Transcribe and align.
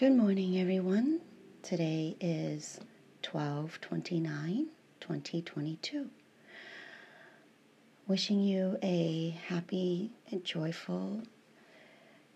Good 0.00 0.16
morning, 0.16 0.58
everyone. 0.58 1.20
Today 1.62 2.16
is 2.22 2.80
12 3.20 3.82
29 3.82 4.68
2022. 4.98 6.08
Wishing 8.06 8.40
you 8.40 8.78
a 8.82 9.38
happy 9.48 10.12
and 10.30 10.42
joyful 10.42 11.20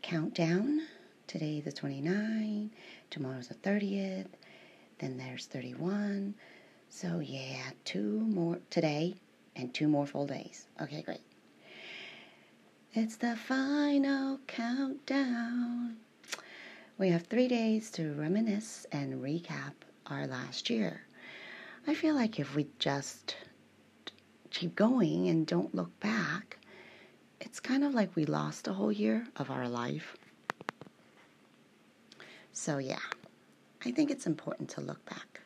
countdown. 0.03 0.83
Today, 1.27 1.63
the 1.63 1.73
29, 1.73 2.71
tomorrow's 3.09 3.49
the 3.49 3.55
30th, 3.55 4.27
then 4.99 5.17
there's 5.17 5.47
31. 5.47 6.35
So, 6.91 7.21
yeah, 7.21 7.71
two 7.87 8.21
more 8.21 8.59
today 8.69 9.15
and 9.57 9.73
two 9.73 9.89
more 9.89 10.07
full 10.07 10.27
days. 10.27 10.67
Okay, 10.83 11.01
great. 11.01 11.23
It's 12.93 13.17
the 13.17 13.37
final 13.37 14.41
countdown. 14.47 16.04
We 16.97 17.09
have 17.09 17.27
three 17.27 17.49
days 17.49 17.91
to 17.93 18.13
reminisce 18.13 18.87
and 18.93 19.21
recap 19.21 19.73
our 20.07 20.29
last 20.29 20.71
year. 20.71 21.01
I 21.89 21.95
feel 21.95 22.15
like 22.15 22.39
if 22.39 22.55
we 22.55 22.69
just 22.79 23.35
keep 24.51 24.77
going 24.77 25.29
and 25.29 25.45
don't 25.45 25.75
look 25.75 25.99
back, 25.99 26.59
it's 27.41 27.59
kind 27.59 27.83
of 27.83 27.95
like 27.95 28.15
we 28.15 28.25
lost 28.25 28.69
a 28.69 28.75
whole 28.75 28.93
year 28.93 29.27
of 29.35 29.51
our 29.51 29.69
life. 29.69 30.17
So, 32.53 32.79
yeah, 32.79 33.03
I 33.85 33.91
think 33.91 34.13
it's 34.13 34.27
important 34.27 34.69
to 34.71 34.81
look 34.81 35.05
back. 35.05 35.41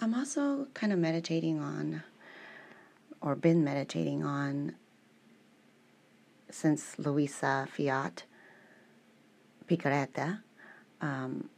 I'm 0.00 0.14
also 0.14 0.68
kind 0.72 0.90
of 0.90 0.98
meditating 0.98 1.60
on, 1.60 2.02
or 3.20 3.34
been 3.34 3.62
meditating 3.62 4.24
on, 4.24 4.74
since 6.50 6.98
Luisa 6.98 7.68
Fiat 7.70 8.22
Piccarreta, 9.68 10.40
um, 11.00 11.48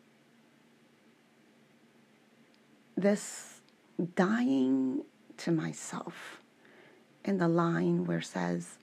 this 2.96 3.60
dying 4.14 5.02
to 5.38 5.50
myself 5.50 6.40
in 7.24 7.38
the 7.38 7.48
line 7.48 8.06
where 8.06 8.18
it 8.18 8.24
says, 8.24 8.78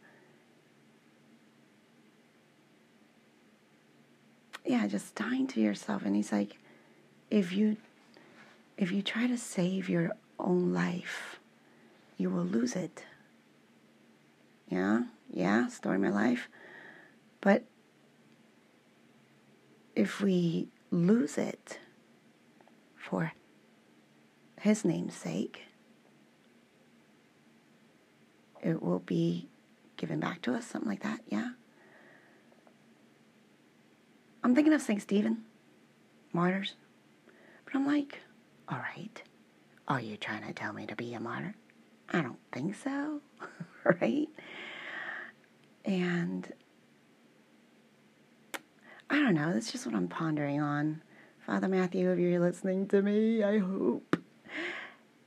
yeah, 4.65 4.87
just 4.87 5.15
dying 5.15 5.47
to 5.47 5.61
yourself. 5.61 6.03
And 6.05 6.15
he's 6.15 6.31
like, 6.31 6.57
if 7.29 7.51
you 7.51 7.77
if 8.77 8.91
you 8.91 9.01
try 9.01 9.27
to 9.27 9.37
save 9.37 9.87
your 9.89 10.11
own 10.39 10.73
life, 10.73 11.39
you 12.17 12.29
will 12.29 12.43
lose 12.43 12.75
it. 12.75 13.03
Yeah, 14.69 15.03
yeah, 15.29 15.67
story 15.67 15.95
of 15.97 16.01
my 16.01 16.09
life. 16.09 16.49
But 17.41 17.63
if 19.95 20.21
we 20.21 20.67
lose 20.91 21.37
it 21.37 21.79
for 22.95 23.33
his 24.59 24.85
name's 24.85 25.15
sake, 25.15 25.63
it 28.61 28.81
will 28.81 28.99
be 28.99 29.49
given 29.97 30.19
back 30.19 30.41
to 30.41 30.53
us, 30.53 30.65
something 30.65 30.89
like 30.89 31.03
that, 31.03 31.19
yeah? 31.27 31.51
I'm 34.43 34.55
thinking 34.55 34.73
of 34.73 34.81
St. 34.81 35.01
Stephen, 35.01 35.43
martyrs. 36.31 36.75
But 37.65 37.75
I'm 37.75 37.85
like, 37.85 38.19
all 38.67 38.79
right, 38.79 39.21
are 39.87 40.01
you 40.01 40.17
trying 40.17 40.45
to 40.45 40.53
tell 40.53 40.73
me 40.73 40.85
to 40.87 40.95
be 40.95 41.13
a 41.13 41.19
martyr? 41.19 41.55
I 42.09 42.21
don't 42.21 42.39
think 42.51 42.75
so, 42.75 43.21
right? 44.01 44.27
And 45.85 46.51
I 49.13 49.17
don't 49.17 49.35
know, 49.35 49.53
that's 49.53 49.71
just 49.71 49.85
what 49.85 49.93
I'm 49.93 50.07
pondering 50.07 50.59
on. 50.59 51.03
Father 51.45 51.67
Matthew, 51.67 52.09
if 52.09 52.17
you're 52.17 52.39
listening 52.39 52.87
to 52.87 52.99
me, 53.03 53.43
I 53.43 53.59
hope. 53.59 54.17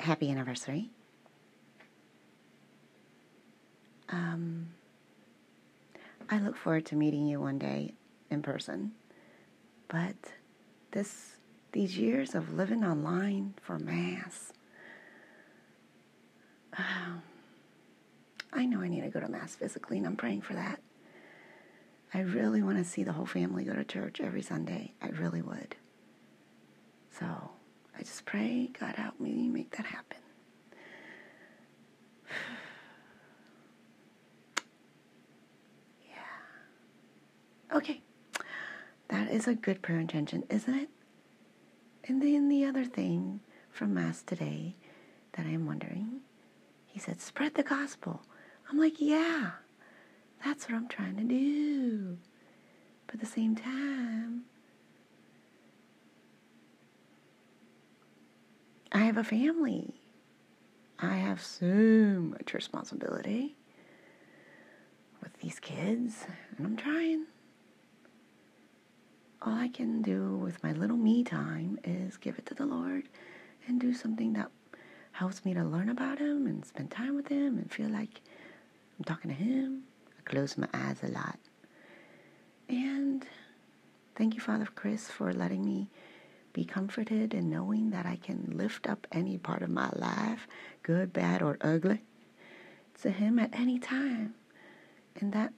Happy 0.00 0.28
anniversary. 0.28 0.90
Um, 4.08 4.70
I 6.28 6.40
look 6.40 6.56
forward 6.56 6.84
to 6.86 6.96
meeting 6.96 7.28
you 7.28 7.38
one 7.38 7.60
day 7.60 7.94
in 8.28 8.42
person. 8.42 8.90
But 9.86 10.16
this 10.90 11.36
these 11.70 11.96
years 11.96 12.34
of 12.34 12.54
living 12.54 12.84
online 12.84 13.54
for 13.62 13.78
mass, 13.78 14.52
um, 16.76 17.22
I 18.52 18.66
know 18.66 18.80
I 18.80 18.88
need 18.88 19.02
to 19.02 19.10
go 19.10 19.20
to 19.20 19.28
mass 19.28 19.54
physically, 19.54 19.98
and 19.98 20.06
I'm 20.08 20.16
praying 20.16 20.40
for 20.40 20.54
that. 20.54 20.80
I 22.16 22.20
really 22.20 22.62
want 22.62 22.78
to 22.78 22.84
see 22.84 23.02
the 23.04 23.12
whole 23.12 23.26
family 23.26 23.62
go 23.64 23.74
to 23.74 23.84
church 23.84 24.22
every 24.22 24.40
Sunday. 24.40 24.94
I 25.02 25.08
really 25.08 25.42
would. 25.42 25.76
So 27.10 27.26
I 27.94 27.98
just 27.98 28.24
pray 28.24 28.70
God 28.80 28.94
help 28.94 29.20
me 29.20 29.50
make 29.50 29.76
that 29.76 29.84
happen. 29.84 30.16
yeah. 36.08 37.76
Okay. 37.76 38.00
That 39.08 39.30
is 39.30 39.46
a 39.46 39.54
good 39.54 39.82
prayer 39.82 40.00
intention, 40.00 40.44
isn't 40.48 40.72
it? 40.74 40.88
And 42.08 42.22
then 42.22 42.48
the 42.48 42.64
other 42.64 42.86
thing 42.86 43.40
from 43.70 43.92
Mass 43.92 44.22
today 44.22 44.74
that 45.32 45.44
I'm 45.44 45.66
wondering, 45.66 46.20
he 46.86 46.98
said, 46.98 47.20
spread 47.20 47.56
the 47.56 47.62
gospel. 47.62 48.22
I'm 48.70 48.78
like, 48.78 49.02
yeah, 49.02 49.50
that's 50.44 50.68
what 50.68 50.76
I'm 50.76 50.88
trying 50.88 51.16
to 51.16 51.24
do. 51.24 52.18
But 53.06 53.16
at 53.16 53.20
the 53.20 53.26
same 53.26 53.56
time, 53.56 54.42
I 58.92 58.98
have 59.00 59.16
a 59.16 59.24
family. 59.24 59.94
I 60.98 61.14
have 61.16 61.42
so 61.42 61.66
much 61.66 62.54
responsibility 62.54 63.56
with 65.22 65.34
these 65.40 65.60
kids, 65.60 66.24
and 66.56 66.66
I'm 66.66 66.76
trying 66.76 67.26
all 69.42 69.52
I 69.54 69.68
can 69.68 70.02
do 70.02 70.36
with 70.36 70.62
my 70.64 70.72
little 70.72 70.96
me 70.96 71.22
time 71.22 71.78
is 71.84 72.16
give 72.16 72.38
it 72.38 72.46
to 72.46 72.54
the 72.54 72.66
Lord 72.66 73.04
and 73.66 73.80
do 73.80 73.94
something 73.94 74.32
that 74.32 74.50
helps 75.12 75.44
me 75.44 75.54
to 75.54 75.62
learn 75.62 75.88
about 75.88 76.18
Him 76.18 76.46
and 76.46 76.64
spend 76.64 76.90
time 76.90 77.14
with 77.14 77.28
Him 77.28 77.58
and 77.58 77.70
feel 77.70 77.88
like 77.88 78.20
I'm 78.98 79.04
talking 79.04 79.30
to 79.30 79.36
Him. 79.36 79.82
Close 80.26 80.58
my 80.58 80.68
eyes 80.74 80.98
a 81.02 81.08
lot. 81.08 81.38
And 82.68 83.24
thank 84.16 84.34
you, 84.34 84.40
Father 84.40 84.66
Chris, 84.74 85.08
for 85.08 85.32
letting 85.32 85.64
me 85.64 85.88
be 86.52 86.64
comforted 86.64 87.32
and 87.32 87.48
knowing 87.48 87.90
that 87.90 88.06
I 88.06 88.16
can 88.16 88.52
lift 88.56 88.88
up 88.88 89.06
any 89.12 89.38
part 89.38 89.62
of 89.62 89.70
my 89.70 89.88
life, 89.94 90.48
good, 90.82 91.12
bad, 91.12 91.42
or 91.42 91.56
ugly, 91.60 92.02
to 93.02 93.10
Him 93.10 93.38
at 93.38 93.54
any 93.54 93.78
time. 93.78 94.34
And 95.20 95.32
that 95.32 95.52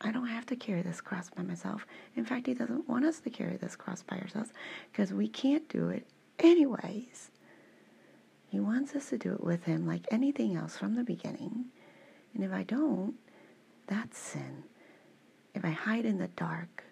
I 0.00 0.12
don't 0.12 0.26
have 0.26 0.44
to 0.46 0.56
carry 0.56 0.82
this 0.82 1.00
cross 1.00 1.30
by 1.30 1.42
myself. 1.42 1.86
In 2.16 2.26
fact, 2.26 2.46
He 2.46 2.54
doesn't 2.54 2.86
want 2.86 3.06
us 3.06 3.20
to 3.20 3.30
carry 3.30 3.56
this 3.56 3.76
cross 3.76 4.02
by 4.02 4.18
ourselves 4.18 4.52
because 4.92 5.14
we 5.14 5.26
can't 5.26 5.66
do 5.70 5.88
it 5.88 6.06
anyways. 6.38 7.30
He 8.48 8.60
wants 8.60 8.94
us 8.94 9.08
to 9.08 9.16
do 9.16 9.32
it 9.32 9.42
with 9.42 9.64
Him 9.64 9.86
like 9.86 10.06
anything 10.10 10.54
else 10.54 10.76
from 10.76 10.96
the 10.96 11.02
beginning. 11.04 11.66
And 12.34 12.44
if 12.44 12.52
I 12.52 12.62
don't, 12.64 13.14
that's 13.86 14.18
sin. 14.18 14.64
If 15.54 15.64
I 15.64 15.70
hide 15.70 16.04
in 16.04 16.18
the 16.18 16.28
dark 16.28 16.84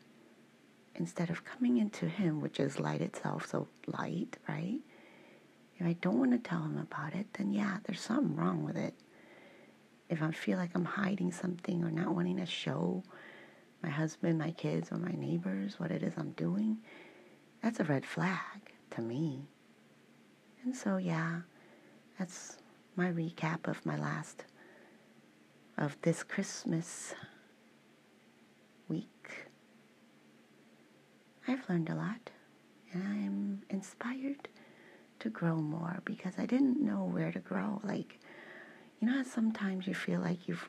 instead 0.94 1.30
of 1.30 1.44
coming 1.44 1.78
into 1.78 2.06
Him, 2.06 2.40
which 2.40 2.60
is 2.60 2.78
light 2.78 3.00
itself, 3.00 3.46
so 3.46 3.68
light, 3.86 4.36
right? 4.48 4.80
If 5.78 5.86
I 5.86 5.94
don't 5.94 6.18
want 6.18 6.32
to 6.32 6.38
tell 6.38 6.62
Him 6.62 6.78
about 6.78 7.14
it, 7.14 7.26
then 7.34 7.52
yeah, 7.52 7.78
there's 7.84 8.00
something 8.00 8.36
wrong 8.36 8.62
with 8.64 8.76
it 8.76 8.94
if 10.12 10.22
I 10.22 10.30
feel 10.30 10.58
like 10.58 10.72
I'm 10.74 10.84
hiding 10.84 11.32
something 11.32 11.82
or 11.82 11.90
not 11.90 12.14
wanting 12.14 12.36
to 12.36 12.44
show 12.44 13.02
my 13.82 13.88
husband, 13.88 14.38
my 14.38 14.50
kids, 14.50 14.92
or 14.92 14.98
my 14.98 15.12
neighbors 15.12 15.80
what 15.80 15.90
it 15.90 16.02
is 16.02 16.12
I'm 16.18 16.32
doing, 16.32 16.78
that's 17.62 17.80
a 17.80 17.84
red 17.84 18.04
flag 18.04 18.38
to 18.90 19.00
me. 19.00 19.48
And 20.64 20.76
so, 20.76 20.98
yeah, 20.98 21.40
that's 22.18 22.58
my 22.94 23.10
recap 23.10 23.66
of 23.66 23.84
my 23.86 23.96
last, 23.98 24.44
of 25.76 25.96
this 26.02 26.22
Christmas 26.22 27.14
week. 28.88 29.48
I've 31.48 31.68
learned 31.68 31.88
a 31.88 31.94
lot, 31.94 32.30
and 32.92 33.02
I'm 33.02 33.62
inspired 33.70 34.48
to 35.20 35.28
grow 35.28 35.56
more 35.56 36.00
because 36.04 36.34
I 36.38 36.46
didn't 36.46 36.80
know 36.80 37.04
where 37.04 37.32
to 37.32 37.38
grow. 37.38 37.80
Like, 37.84 38.18
you 39.00 39.08
know 39.08 39.22
sometimes 39.22 39.86
you 39.86 39.94
feel 39.94 40.20
like 40.20 40.46
you've 40.48 40.68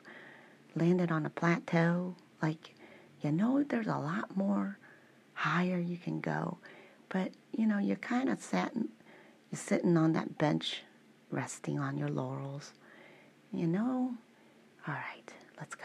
landed 0.74 1.10
on 1.10 1.26
a 1.26 1.30
plateau? 1.30 2.16
Like, 2.42 2.74
you 3.22 3.32
know, 3.32 3.62
there's 3.62 3.86
a 3.86 3.96
lot 3.96 4.36
more 4.36 4.78
higher 5.34 5.78
you 5.78 5.96
can 5.96 6.20
go. 6.20 6.58
But, 7.08 7.32
you 7.52 7.66
know, 7.66 7.78
you're 7.78 7.96
kind 7.96 8.28
of 8.28 8.40
sitting, 8.40 8.88
you're 9.50 9.58
sitting 9.58 9.96
on 9.96 10.12
that 10.14 10.38
bench, 10.38 10.82
resting 11.30 11.78
on 11.78 11.96
your 11.96 12.08
laurels. 12.08 12.72
You 13.52 13.66
know, 13.66 14.14
all 14.86 14.94
right, 14.94 15.32
let's 15.58 15.74
go. 15.74 15.84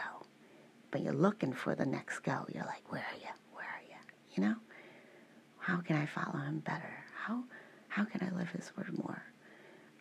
But 0.90 1.02
you're 1.02 1.12
looking 1.12 1.52
for 1.52 1.74
the 1.74 1.86
next 1.86 2.20
go. 2.20 2.46
You're 2.52 2.64
like, 2.64 2.90
where 2.92 3.06
are 3.10 3.18
you? 3.20 3.32
Where 3.54 3.64
are 3.64 3.82
you? 3.88 3.96
You 4.34 4.42
know? 4.42 4.56
how 5.60 5.78
can 5.78 5.96
I 5.96 6.06
follow 6.06 6.38
him 6.38 6.60
better? 6.60 7.04
How 7.24 7.44
how 7.88 8.04
can 8.04 8.22
I 8.26 8.36
live 8.36 8.50
his 8.50 8.72
word 8.76 8.96
more? 8.98 9.22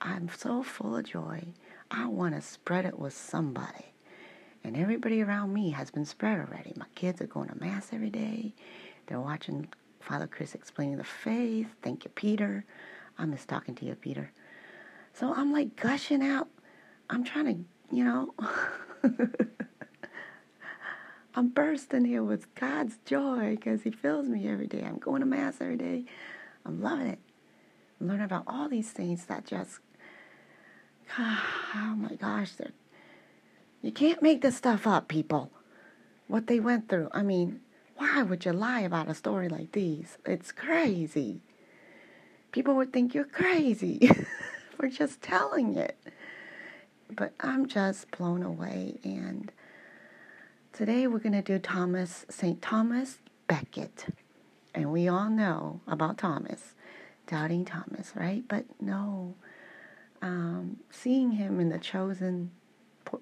I'm 0.01 0.30
so 0.36 0.63
full 0.63 0.96
of 0.96 1.06
joy. 1.06 1.54
I 1.92 2.07
want 2.07 2.36
to 2.36 2.42
spread 2.42 2.86
it 2.86 2.98
with 2.98 3.13
somebody. 3.13 3.94
And 4.63 4.78
everybody 4.78 5.22
around 5.22 5.54
me 5.54 5.72
has 5.72 5.90
been 5.92 6.06
spread 6.06 6.40
already. 6.40 6.74
My 6.75 6.86
kids 6.95 7.22
are 7.22 7.28
going 7.28 7.50
to 7.50 7.60
mass 7.60 7.90
every 7.92 8.10
day. 8.10 8.54
They're 9.07 9.19
watching 9.19 9.68
Father 10.00 10.28
Chris 10.28 10.54
explaining 10.56 10.98
the 10.98 11.04
faith. 11.04 11.68
Thank 11.81 12.04
you, 12.06 12.12
Peter. 12.12 12.66
I 13.18 13.25
miss 13.25 13.45
talking 13.45 13.75
to 13.75 13.86
you, 13.86 13.95
Peter. 13.95 14.31
So 15.13 15.34
I'm 15.34 15.52
like 15.52 15.75
gushing 15.75 16.22
out. 16.22 16.48
I'm 17.10 17.24
trying 17.24 17.45
to, 17.45 17.95
you 17.95 18.04
know, 18.04 18.34
I'm 21.36 21.50
bursting 21.50 22.06
here 22.06 22.24
with 22.24 22.54
God's 22.56 22.98
joy 23.06 23.56
because 23.56 23.84
He 23.84 23.92
fills 23.92 24.28
me 24.28 24.48
every 24.50 24.68
day. 24.68 24.84
I'm 24.86 24.98
going 24.98 25.22
to 25.22 25.25
Mass 25.25 25.57
every 25.62 25.78
day. 25.78 26.06
I'm 26.66 26.81
loving 26.81 27.07
it. 27.07 27.19
I'm 28.00 28.07
learning 28.07 28.25
about 28.25 28.44
all 28.48 28.69
these 28.69 28.92
things 28.92 29.25
that 29.25 29.46
just, 29.46 29.80
oh 31.19 31.96
my 31.98 32.16
gosh, 32.16 32.54
they're, 32.54 32.72
you 33.81 33.92
can't 33.92 34.22
make 34.22 34.42
this 34.42 34.57
stuff 34.57 34.86
up, 34.86 35.07
people. 35.07 35.52
What 36.28 36.48
they 36.48 36.60
went 36.60 36.90
through. 36.90 37.10
I 37.12 37.24
mean, 37.24 37.62
why 37.95 38.24
would 38.24 38.45
you 38.45 38.54
lie 38.54 38.81
about 38.81 39.10
a 39.10 39.13
story 39.13 39.50
like 39.50 39.72
these? 39.72 40.18
It's 40.25 40.52
crazy. 40.52 41.42
People 42.52 42.75
would 42.75 42.92
think 42.92 43.13
you're 43.13 43.25
crazy 43.25 44.10
for 44.78 44.88
just 44.88 45.22
telling 45.22 45.75
it. 45.75 45.98
But 47.09 47.33
I'm 47.39 47.67
just 47.67 48.11
blown 48.11 48.44
away. 48.44 49.00
And 49.03 49.51
today 50.73 51.07
we're 51.07 51.19
going 51.19 51.33
to 51.33 51.41
do 51.41 51.59
Thomas, 51.59 52.25
St. 52.29 52.61
Thomas 52.61 53.19
Becket. 53.47 54.07
And 54.73 54.91
we 54.91 55.07
all 55.07 55.29
know 55.29 55.81
about 55.88 56.17
Thomas, 56.17 56.75
doubting 57.27 57.65
Thomas, 57.65 58.13
right? 58.15 58.44
But 58.47 58.65
no, 58.79 59.35
um, 60.21 60.77
seeing 60.91 61.31
him 61.31 61.59
in 61.59 61.69
the 61.69 61.79
chosen 61.79 62.51
por- 63.06 63.21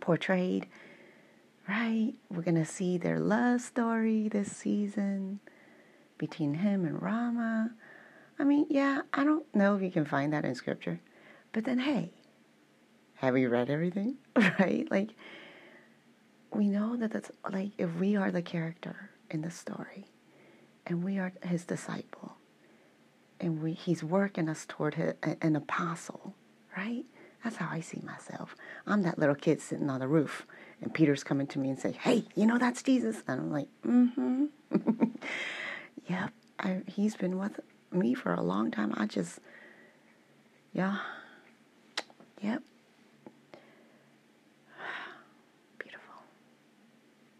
portrayed 0.00 0.68
right? 1.68 2.12
We're 2.30 2.42
going 2.42 2.56
to 2.56 2.64
see 2.64 2.98
their 2.98 3.18
love 3.18 3.60
story 3.60 4.28
this 4.28 4.54
season 4.56 5.40
between 6.18 6.54
him 6.54 6.84
and 6.84 7.00
Ramah. 7.00 7.72
I 8.38 8.44
mean, 8.44 8.66
yeah, 8.68 9.02
I 9.12 9.24
don't 9.24 9.44
know 9.54 9.76
if 9.76 9.82
you 9.82 9.90
can 9.90 10.04
find 10.04 10.32
that 10.32 10.44
in 10.44 10.54
scripture. 10.54 11.00
But 11.52 11.64
then, 11.64 11.78
hey, 11.78 12.12
have 13.16 13.36
you 13.36 13.48
read 13.48 13.70
everything? 13.70 14.16
right? 14.58 14.86
Like, 14.90 15.10
we 16.52 16.68
know 16.68 16.96
that 16.96 17.12
that's 17.12 17.30
like 17.50 17.70
if 17.78 17.94
we 17.96 18.16
are 18.16 18.30
the 18.30 18.42
character 18.42 19.10
in 19.30 19.42
the 19.42 19.50
story 19.50 20.06
and 20.86 21.04
we 21.04 21.18
are 21.18 21.32
his 21.42 21.64
disciple 21.64 22.36
and 23.40 23.62
we 23.62 23.72
he's 23.72 24.02
working 24.02 24.48
us 24.48 24.64
toward 24.66 24.94
his, 24.94 25.14
an 25.42 25.56
apostle, 25.56 26.34
right? 26.76 27.04
That's 27.44 27.56
how 27.56 27.68
I 27.70 27.80
see 27.80 28.00
myself. 28.04 28.56
I'm 28.86 29.02
that 29.02 29.18
little 29.18 29.34
kid 29.34 29.60
sitting 29.60 29.90
on 29.90 30.00
the 30.00 30.08
roof 30.08 30.46
and 30.80 30.92
Peter's 30.92 31.24
coming 31.24 31.46
to 31.48 31.58
me 31.58 31.70
and 31.70 31.78
say, 31.78 31.92
"Hey, 31.92 32.24
you 32.34 32.46
know 32.46 32.58
that's 32.58 32.82
Jesus," 32.82 33.22
and 33.28 33.40
I'm 33.40 33.52
like, 33.52 33.68
"Mm-hmm, 33.86 34.46
yep." 36.06 36.32
I, 36.58 36.82
he's 36.86 37.16
been 37.16 37.38
with 37.38 37.60
me 37.92 38.14
for 38.14 38.32
a 38.32 38.42
long 38.42 38.70
time. 38.70 38.94
I 38.96 39.06
just, 39.06 39.40
yeah, 40.72 40.98
yep, 42.40 42.62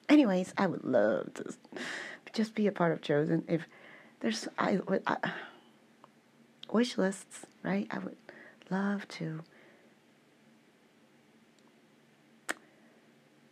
Anyways, 0.08 0.54
I 0.56 0.66
would 0.66 0.84
love 0.84 1.34
to 1.34 1.54
just 2.32 2.54
be 2.54 2.66
a 2.66 2.72
part 2.72 2.92
of 2.92 3.02
Chosen. 3.02 3.44
If 3.48 3.62
there's, 4.20 4.48
I 4.58 4.78
I, 5.06 5.16
wish 6.72 6.96
lists, 6.98 7.46
right? 7.62 7.86
I 7.90 7.98
would 7.98 8.16
love 8.70 9.08
to 9.08 9.42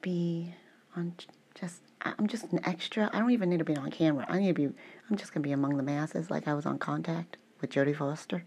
be 0.00 0.54
on 0.96 1.14
just 1.54 1.80
I'm 2.02 2.26
just 2.26 2.52
an 2.52 2.60
extra. 2.64 3.08
I 3.12 3.18
don't 3.18 3.30
even 3.30 3.48
need 3.48 3.58
to 3.58 3.64
be 3.64 3.76
on 3.76 3.90
camera. 3.90 4.26
I 4.28 4.38
need 4.38 4.48
to 4.48 4.68
be 4.68 4.74
I'm 5.10 5.16
just 5.16 5.32
gonna 5.32 5.42
be 5.42 5.52
among 5.52 5.76
the 5.76 5.82
masses 5.82 6.30
like 6.30 6.46
I 6.46 6.54
was 6.54 6.66
on 6.66 6.78
contact 6.78 7.36
with 7.60 7.70
Jodie 7.70 7.96
Foster. 7.96 8.44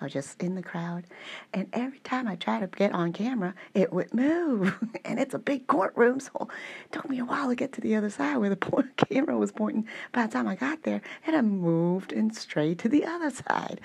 I 0.00 0.04
was 0.04 0.12
just 0.12 0.40
in 0.40 0.54
the 0.54 0.62
crowd. 0.62 1.04
And 1.52 1.68
every 1.72 1.98
time 2.00 2.28
I 2.28 2.36
tried 2.36 2.60
to 2.60 2.66
get 2.68 2.92
on 2.92 3.12
camera, 3.12 3.54
it 3.74 3.92
would 3.92 4.14
move. 4.14 4.78
and 5.04 5.18
it's 5.18 5.34
a 5.34 5.38
big 5.38 5.66
courtroom, 5.66 6.20
so 6.20 6.48
it 6.84 6.92
took 6.92 7.08
me 7.10 7.18
a 7.18 7.24
while 7.24 7.48
to 7.48 7.56
get 7.56 7.72
to 7.72 7.80
the 7.80 7.96
other 7.96 8.10
side 8.10 8.36
where 8.36 8.50
the 8.50 8.84
camera 9.10 9.36
was 9.36 9.50
pointing. 9.50 9.88
By 10.12 10.26
the 10.26 10.32
time 10.32 10.46
I 10.46 10.54
got 10.54 10.84
there, 10.84 11.02
it 11.26 11.34
had 11.34 11.44
moved 11.44 12.12
and 12.12 12.34
strayed 12.34 12.78
to 12.80 12.88
the 12.88 13.04
other 13.04 13.30
side. 13.30 13.80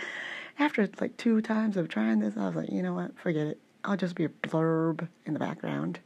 After 0.60 0.88
like 1.02 1.18
two 1.18 1.42
times 1.42 1.78
of 1.78 1.90
trying 1.90 2.20
this, 2.20 2.38
I 2.38 2.46
was 2.46 2.56
like, 2.56 2.72
you 2.72 2.84
know 2.84 2.94
what, 2.94 3.18
forget 3.18 3.48
it. 3.48 3.60
I'll 3.84 3.98
just 3.98 4.16
be 4.16 4.26
a 4.26 4.30
blurb 4.30 5.08
in 5.26 5.34
the 5.34 5.40
background. 5.40 6.00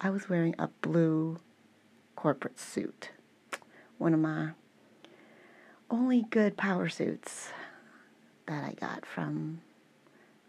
I 0.00 0.10
was 0.10 0.28
wearing 0.28 0.54
a 0.58 0.68
blue 0.82 1.38
corporate 2.14 2.60
suit. 2.60 3.10
One 3.98 4.12
of 4.12 4.20
my 4.20 4.50
only 5.90 6.26
good 6.30 6.56
power 6.56 6.88
suits 6.88 7.50
that 8.46 8.64
I 8.64 8.72
got 8.74 9.04
from 9.04 9.60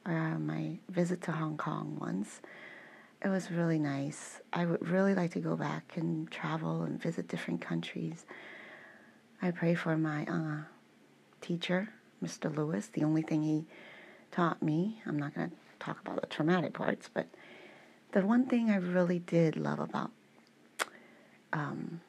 uh, 0.05 0.37
my 0.39 0.77
visit 0.89 1.21
to 1.23 1.31
Hong 1.31 1.57
Kong 1.57 1.97
once. 1.99 2.41
It 3.23 3.29
was 3.29 3.51
really 3.51 3.79
nice. 3.79 4.39
I 4.53 4.65
would 4.65 4.87
really 4.87 5.15
like 5.15 5.31
to 5.31 5.39
go 5.39 5.55
back 5.55 5.93
and 5.95 6.29
travel 6.29 6.83
and 6.83 7.01
visit 7.01 7.27
different 7.27 7.61
countries. 7.61 8.25
I 9.41 9.51
pray 9.51 9.75
for 9.75 9.97
my 9.97 10.25
uh, 10.25 10.63
teacher, 11.41 11.89
Mr. 12.23 12.55
Lewis. 12.55 12.87
The 12.87 13.03
only 13.03 13.23
thing 13.23 13.43
he 13.43 13.65
taught 14.31 14.61
me, 14.61 15.01
I'm 15.05 15.17
not 15.17 15.33
going 15.33 15.49
to 15.49 15.55
talk 15.79 15.99
about 15.99 16.21
the 16.21 16.27
traumatic 16.27 16.73
parts, 16.73 17.09
but 17.11 17.27
the 18.11 18.21
one 18.21 18.45
thing 18.45 18.69
I 18.69 18.77
really 18.77 19.19
did 19.19 19.57
love 19.57 19.79
about 19.79 20.11
um, 21.53 22.01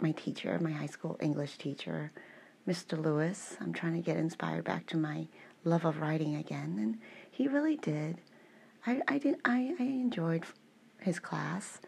my 0.00 0.12
teacher, 0.12 0.58
my 0.60 0.70
high 0.70 0.86
school 0.86 1.18
English 1.20 1.58
teacher, 1.58 2.12
Mr. 2.66 3.00
Lewis, 3.02 3.56
I'm 3.60 3.72
trying 3.72 3.94
to 3.94 4.00
get 4.00 4.16
inspired 4.16 4.64
back 4.64 4.86
to 4.86 4.96
my 4.96 5.28
love 5.64 5.84
of 5.84 6.00
writing 6.00 6.34
again, 6.34 6.76
and 6.80 6.98
he 7.30 7.46
really 7.46 7.76
did. 7.76 8.18
I, 8.86 9.02
I 9.06 9.18
did 9.18 9.36
I, 9.44 9.74
I 9.78 9.82
enjoyed 9.82 10.44
his 11.00 11.18
class. 11.18 11.80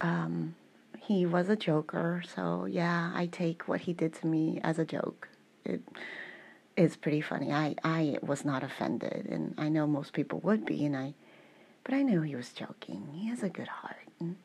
Um, 0.00 0.54
he 0.98 1.26
was 1.26 1.48
a 1.48 1.56
joker, 1.56 2.22
so 2.34 2.64
yeah, 2.66 3.12
I 3.14 3.26
take 3.26 3.68
what 3.68 3.82
he 3.82 3.92
did 3.92 4.14
to 4.14 4.26
me 4.26 4.60
as 4.62 4.78
a 4.78 4.84
joke. 4.84 5.28
It's 6.76 6.96
pretty 6.96 7.20
funny. 7.20 7.52
I, 7.52 7.74
I 7.84 8.18
was 8.22 8.44
not 8.44 8.62
offended, 8.62 9.26
and 9.28 9.54
I 9.58 9.68
know 9.68 9.86
most 9.86 10.12
people 10.12 10.40
would 10.40 10.64
be, 10.64 10.84
and 10.84 10.96
I, 10.96 11.14
but 11.84 11.92
I 11.94 12.02
knew 12.02 12.22
he 12.22 12.36
was 12.36 12.52
joking. 12.52 13.08
He 13.12 13.28
has 13.28 13.42
a 13.42 13.48
good 13.48 13.68
heart, 13.68 13.96
and 14.20 14.36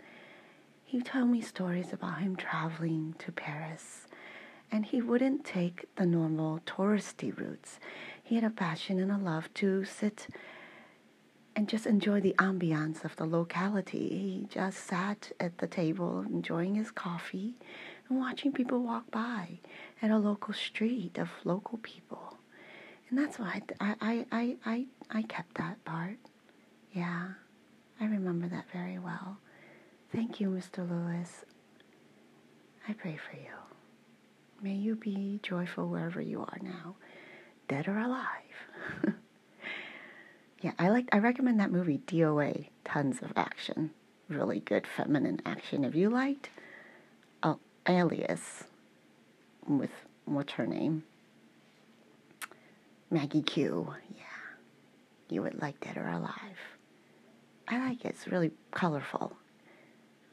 he 0.84 1.02
told 1.02 1.30
me 1.30 1.42
stories 1.42 1.94
about 1.94 2.20
him 2.20 2.36
traveling 2.36 3.16
to 3.20 3.32
Paris, 3.32 4.08
and 4.74 4.88
he 4.88 5.04
wouldn't 5.04 5.46
take 5.46 5.86
the 5.98 6.06
normal 6.06 6.60
touristy 6.66 7.32
routes. 7.38 7.80
He 8.24 8.34
had 8.34 8.44
a 8.44 8.50
passion 8.50 9.00
and 9.00 9.12
a 9.12 9.18
love 9.18 9.54
to 9.54 9.86
sit 9.86 10.28
and 11.56 11.70
just 11.70 11.86
enjoy 11.86 12.20
the 12.20 12.34
ambiance 12.40 13.06
of 13.06 13.16
the 13.16 13.26
locality. 13.28 14.10
He 14.10 14.48
just 14.50 14.84
sat 14.88 15.32
at 15.40 15.60
the 15.60 15.68
table 15.68 16.22
enjoying 16.22 16.74
his 16.74 16.90
coffee 16.90 17.54
and 18.10 18.18
watching 18.18 18.52
people 18.52 18.80
walk 18.80 19.12
by 19.12 19.60
at 20.02 20.10
a 20.10 20.18
local 20.18 20.56
street 20.56 21.20
of 21.20 21.30
local 21.44 21.78
people. 21.78 22.40
And 23.10 23.20
that's 23.20 23.38
why 23.38 23.62
I, 23.80 23.96
I, 24.02 24.26
I, 24.32 24.56
I, 24.66 24.86
I 25.12 25.22
kept 25.22 25.54
that 25.60 25.86
part. 25.86 26.18
Yeah, 26.94 27.28
I 28.02 28.06
remember 28.06 28.48
that 28.48 28.66
very 28.74 28.98
well. 28.98 29.38
Thank 30.12 30.40
you, 30.40 30.50
Mr. 30.50 30.90
Lewis. 30.90 31.46
I 32.90 32.94
pray 32.94 33.18
for 33.18 33.38
you. 33.38 33.63
May 34.64 34.76
you 34.76 34.96
be 34.96 35.42
joyful 35.44 35.90
wherever 35.90 36.22
you 36.22 36.40
are 36.40 36.58
now, 36.62 36.96
dead 37.68 37.86
or 37.90 37.98
alive. 37.98 38.24
yeah, 40.62 40.72
I 40.80 40.88
like 40.88 41.10
I 41.12 41.18
recommend 41.18 41.60
that 41.60 41.70
movie 41.70 42.00
DOA. 42.08 42.70
Tons 42.86 43.22
of 43.22 43.34
action. 43.36 43.92
Really 44.30 44.62
good 44.62 44.88
feminine 44.88 45.42
action. 45.46 45.84
If 45.84 45.96
you 45.96 46.10
liked 46.10 46.50
oh, 47.44 47.60
Alias, 47.90 48.64
with 49.68 49.92
what's 50.24 50.54
her 50.54 50.66
name? 50.66 51.04
Maggie 53.12 53.42
Q. 53.42 53.94
Yeah. 54.16 54.24
You 55.28 55.42
would 55.42 55.62
like 55.62 55.78
Dead 55.82 55.98
or 55.98 56.08
Alive. 56.08 56.32
I 57.68 57.80
like 57.80 58.06
it. 58.06 58.16
It's 58.16 58.28
really 58.28 58.52
colorful. 58.72 59.36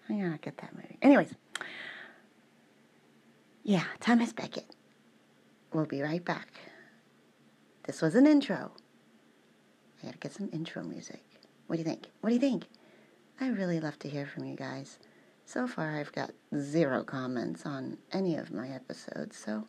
I'm 0.09 0.21
gonna 0.21 0.39
get 0.41 0.57
that 0.59 0.73
movie. 0.77 0.99
Anyways. 1.03 1.35
Yeah, 3.63 3.85
Thomas 4.01 4.33
Becket. 4.33 4.75
We'll 5.73 5.87
be 5.87 6.03
right 6.03 6.25
back. 6.25 6.49
This 7.85 8.03
was 8.03 8.15
an 8.15 8.27
intro. 8.27 8.73
I 10.03 10.07
gotta 10.07 10.19
get 10.19 10.33
some 10.33 10.49
intro 10.53 10.83
music. 10.83 11.23
What 11.67 11.77
do 11.77 11.81
you 11.81 11.85
think? 11.85 12.11
What 12.21 12.31
do 12.31 12.35
you 12.35 12.41
think? 12.41 12.65
I 13.41 13.49
really 13.49 13.81
love 13.81 13.99
to 14.01 14.09
hear 14.09 14.27
from 14.27 14.45
you 14.45 14.57
guys. 14.57 14.99
So 15.45 15.67
far, 15.67 15.97
I've 15.97 16.13
got 16.13 16.31
zero 16.59 17.03
comments 17.03 17.67
on 17.67 17.99
any 18.13 18.37
of 18.37 18.53
my 18.53 18.69
episodes, 18.69 19.37
so 19.37 19.67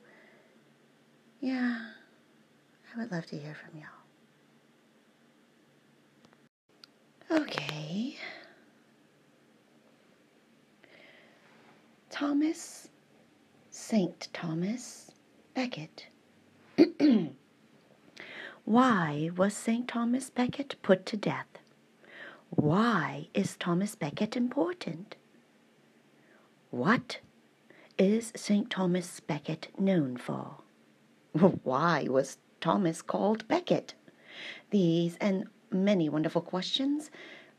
yeah, 1.40 1.80
I 2.94 3.00
would 3.00 3.12
love 3.12 3.26
to 3.28 3.38
hear 3.38 3.56
from 3.56 3.80
y'all. 3.80 4.02
Okay. 7.42 8.18
Thomas, 12.10 12.90
Saint 13.84 14.30
Thomas 14.32 15.12
Becket. 15.56 16.06
Why 18.64 19.32
was 19.36 19.56
St. 19.56 19.88
Thomas 19.88 20.30
Becket 20.30 20.76
put 20.84 21.04
to 21.08 21.18
death? 21.18 21.48
Why 22.52 23.28
is 23.34 23.58
Thomas 23.58 23.96
Becket 23.96 24.38
important? 24.38 25.16
What 26.70 27.22
is 27.98 28.32
St. 28.36 28.70
Thomas 28.70 29.20
Becket 29.20 29.70
known 29.78 30.16
for? 30.16 30.58
Why 31.64 32.06
was 32.08 32.38
Thomas 32.62 33.02
called 33.02 33.48
Becket? 33.48 33.96
These 34.70 35.18
and 35.20 35.48
many 35.72 36.08
wonderful 36.08 36.44
questions 36.44 37.10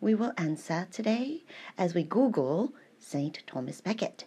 we 0.00 0.14
will 0.14 0.32
answer 0.38 0.86
today 0.92 1.42
as 1.76 1.94
we 1.94 2.04
Google 2.04 2.72
St. 2.96 3.42
Thomas 3.44 3.80
Becket. 3.80 4.24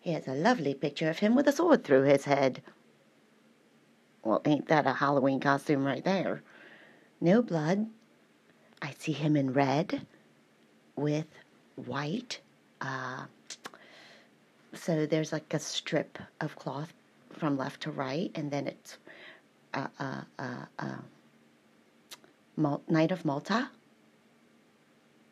Here's 0.00 0.26
a 0.26 0.34
lovely 0.34 0.72
picture 0.72 1.10
of 1.10 1.18
him 1.18 1.34
with 1.34 1.46
a 1.46 1.52
sword 1.52 1.84
through 1.84 2.04
his 2.04 2.24
head. 2.24 2.62
Well, 4.24 4.40
ain't 4.44 4.68
that 4.68 4.86
a 4.86 4.94
Halloween 4.94 5.40
costume 5.40 5.84
right 5.84 6.04
there? 6.04 6.42
No 7.20 7.42
blood. 7.42 7.86
I 8.80 8.94
see 8.98 9.12
him 9.12 9.36
in 9.36 9.52
red 9.52 10.06
with 10.96 11.26
white. 11.76 12.40
Uh, 12.80 13.24
so 14.72 15.04
there's 15.04 15.32
like 15.32 15.52
a 15.52 15.58
strip 15.58 16.18
of 16.40 16.56
cloth 16.56 16.94
from 17.32 17.58
left 17.58 17.82
to 17.82 17.90
right, 17.90 18.30
and 18.34 18.50
then 18.50 18.66
it's 18.66 18.96
uh, 19.74 19.88
uh, 19.98 20.22
uh, 20.38 20.64
uh, 20.78 20.96
Mal- 22.56 22.82
Knight 22.88 23.12
of 23.12 23.24
Malta 23.24 23.70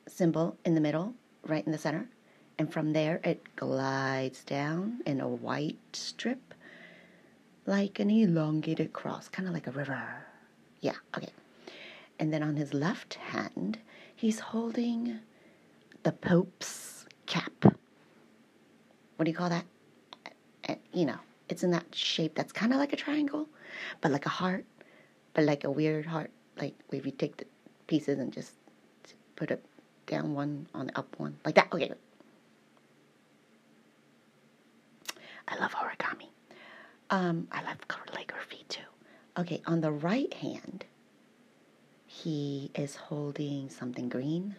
symbol 0.07 0.57
in 0.65 0.75
the 0.75 0.81
middle, 0.81 1.15
right 1.47 1.65
in 1.65 1.73
the 1.73 1.79
center. 1.79 2.09
And 2.59 2.73
from 2.73 2.93
there, 2.93 3.21
it 3.23 3.55
glides 3.55 4.43
down 4.43 5.01
in 5.07 5.21
a 5.21 5.29
white 5.29 5.79
strip 5.93 6.55
like 7.67 8.01
an 8.01 8.11
elongated 8.11 8.93
cross, 8.93 9.29
kind 9.29 9.47
of 9.47 9.55
like 9.55 9.67
a 9.67 9.71
river. 9.71 10.03
Yeah, 10.81 10.95
okay. 11.17 11.29
And 12.19 12.33
then 12.33 12.43
on 12.43 12.57
his 12.57 12.73
left 12.73 13.15
hand, 13.15 13.79
he's 14.17 14.41
holding 14.41 15.21
the 16.03 16.13
Pope's 16.13 17.07
cap. 17.27 17.53
What 17.63 19.25
do 19.25 19.31
you 19.31 19.37
call 19.37 19.51
that? 19.51 19.65
Uh, 20.69 20.77
you 20.93 21.05
know, 21.05 21.19
it's 21.49 21.63
in 21.63 21.71
that 21.73 21.95
shape 21.95 22.35
that's 22.35 22.53
kind 22.53 22.73
of 22.73 22.79
like 22.79 22.93
a 22.93 22.97
triangle, 22.97 23.49
but 24.01 24.11
like 24.11 24.27
a 24.27 24.31
heart, 24.31 24.65
but 25.35 25.45
like 25.45 25.65
a 25.65 25.71
weird 25.71 26.07
heart. 26.07 26.31
Like 26.59 26.75
if 26.91 27.05
you 27.05 27.13
take 27.13 27.37
the 27.37 27.45
pieces 27.87 28.19
and 28.19 28.33
just 28.33 28.55
put 29.37 29.51
it 29.51 29.65
down 30.07 30.35
one 30.35 30.67
on 30.75 30.87
the 30.87 30.99
up 30.99 31.15
one, 31.19 31.37
like 31.45 31.55
that. 31.57 31.69
Okay. 31.73 31.93
I 35.49 35.59
love 35.59 35.75
origami. 35.75 36.29
Um, 37.11 37.49
I 37.51 37.63
love 37.63 37.89
calligraphy 37.89 38.65
too. 38.69 38.83
Okay, 39.39 39.63
on 39.67 39.81
the 39.81 39.91
right 39.93 40.33
hand, 40.35 40.85
he 42.07 42.71
is 42.75 42.97
holding 42.97 43.71
something 43.71 44.09
green, 44.09 44.57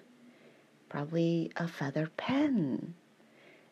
probably 0.90 1.52
a 1.58 1.68
feather 1.68 2.10
pen. 2.18 2.96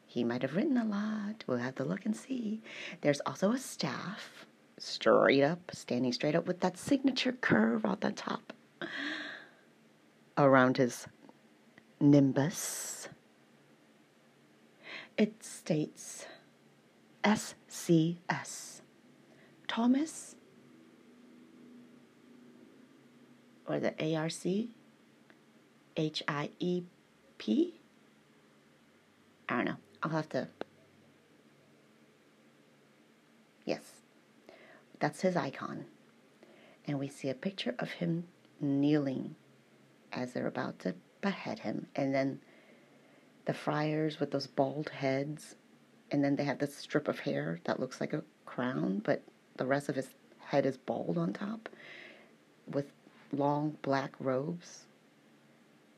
He 0.06 0.24
might 0.24 0.42
have 0.42 0.56
written 0.56 0.78
a 0.78 0.86
lot. 0.86 1.44
We'll 1.48 1.58
have 1.58 1.76
to 1.76 1.84
look 1.84 2.06
and 2.06 2.16
see. 2.16 2.62
There's 3.02 3.22
also 3.26 3.52
a 3.52 3.58
staff, 3.58 4.46
straight 4.78 5.44
up, 5.44 5.72
standing 5.74 6.14
straight 6.14 6.36
up 6.36 6.48
with 6.48 6.60
that 6.62 6.78
signature 6.78 7.34
curve 7.34 7.86
on 7.86 7.98
the 8.02 8.12
top 8.12 8.54
around 10.38 10.78
his 10.78 11.08
nimbus. 12.00 13.10
It 15.18 15.44
states 15.44 16.28
SCS. 17.28 18.80
Thomas 19.68 20.36
or 23.68 23.82
the 23.82 24.16
ARC 24.16 24.70
H 25.98 26.24
I 26.26 26.50
E 26.60 26.84
P. 27.38 27.82
I 29.50 29.56
don't 29.58 29.66
know. 29.66 29.76
I'll 30.02 30.12
have 30.12 30.30
to. 30.30 30.48
Yes, 33.66 33.82
that's 35.00 35.20
his 35.20 35.36
icon. 35.36 35.84
And 36.86 36.98
we 36.98 37.10
see 37.10 37.28
a 37.28 37.34
picture 37.34 37.76
of 37.78 37.92
him 37.92 38.24
kneeling 38.62 39.36
as 40.14 40.32
they're 40.32 40.48
about 40.48 40.80
to 40.80 40.96
behead 41.20 41.60
him. 41.60 41.88
And 41.94 42.16
then 42.16 42.40
the 43.44 43.54
friars 43.54 44.18
with 44.18 44.32
those 44.32 44.48
bald 44.48 44.90
heads 44.90 45.56
and 46.12 46.24
then 46.24 46.36
they 46.36 46.44
have 46.44 46.60
this 46.60 46.76
strip 46.76 47.08
of 47.08 47.20
hair 47.20 47.60
that 47.66 47.80
looks 47.80 48.00
like 48.00 48.14
a 48.14 48.24
crown, 48.46 49.02
but 49.04 49.22
the 49.58 49.66
rest 49.66 49.90
of 49.90 49.96
his 49.96 50.10
head 50.40 50.66
is 50.66 50.78
bald 50.78 51.18
on 51.18 51.34
top 51.34 51.70
with 52.72 52.86
long 53.32 53.78
black 53.82 54.14
robes 54.20 54.86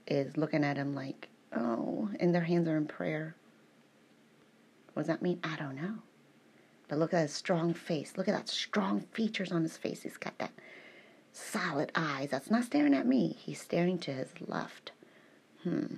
is 0.07 0.37
looking 0.37 0.63
at 0.63 0.77
him 0.77 0.93
like, 0.95 1.29
oh, 1.55 2.09
and 2.19 2.33
their 2.33 2.41
hands 2.41 2.67
are 2.67 2.77
in 2.77 2.87
prayer. 2.87 3.35
What 4.93 5.03
does 5.03 5.07
that 5.07 5.21
mean? 5.21 5.39
I 5.43 5.55
don't 5.55 5.75
know. 5.75 5.95
But 6.87 6.97
look 6.97 7.13
at 7.13 7.21
his 7.21 7.33
strong 7.33 7.73
face. 7.73 8.13
Look 8.17 8.27
at 8.27 8.35
that 8.35 8.49
strong 8.49 9.01
features 9.11 9.51
on 9.51 9.61
his 9.61 9.77
face. 9.77 10.01
He's 10.01 10.17
got 10.17 10.37
that 10.39 10.51
solid 11.31 11.91
eyes. 11.93 12.29
That's 12.31 12.49
not 12.49 12.63
staring 12.63 12.95
at 12.95 13.05
me. 13.05 13.37
He's 13.39 13.61
staring 13.61 13.99
to 13.99 14.11
his 14.11 14.33
left. 14.41 14.91
Hmm. 15.63 15.97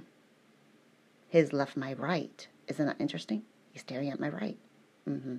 His 1.29 1.53
left, 1.53 1.77
my 1.77 1.93
right. 1.93 2.45
Isn't 2.67 2.85
that 2.85 2.99
interesting? 2.99 3.43
He's 3.71 3.81
staring 3.81 4.09
at 4.09 4.19
my 4.19 4.29
right. 4.29 4.57
Mm-hmm. 5.09 5.37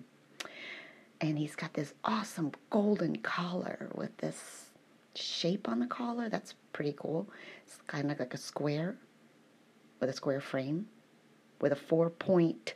And 1.20 1.38
he's 1.38 1.54
got 1.54 1.72
this 1.74 1.94
awesome 2.04 2.52
golden 2.70 3.16
collar 3.16 3.90
with 3.94 4.16
this 4.18 4.70
shape 5.14 5.68
on 5.68 5.78
the 5.78 5.86
collar. 5.86 6.28
That's 6.28 6.54
pretty 6.72 6.94
cool. 6.96 7.28
It's 7.66 7.78
kind 7.86 8.10
of 8.10 8.18
like 8.18 8.34
a 8.34 8.38
square 8.38 8.96
with 10.00 10.10
a 10.10 10.12
square 10.12 10.40
frame 10.40 10.86
with 11.60 11.72
a 11.72 11.76
four 11.76 12.10
point 12.10 12.74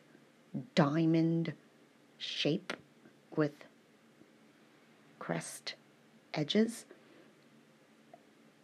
diamond 0.74 1.52
shape 2.18 2.72
with 3.34 3.52
crest 5.18 5.74
edges 6.32 6.86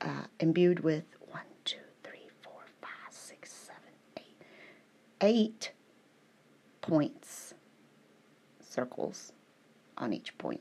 uh, 0.01 0.25
imbued 0.41 0.81
with 0.81 1.05
one, 1.31 1.43
two, 1.65 1.77
three, 2.03 2.29
four, 2.41 2.63
five, 2.81 2.91
six, 3.11 3.53
seven, 3.53 3.93
eight, 4.17 4.47
eight 5.21 5.73
points, 6.83 7.55
circles 8.61 9.33
on 9.97 10.13
each 10.13 10.37
point. 10.37 10.61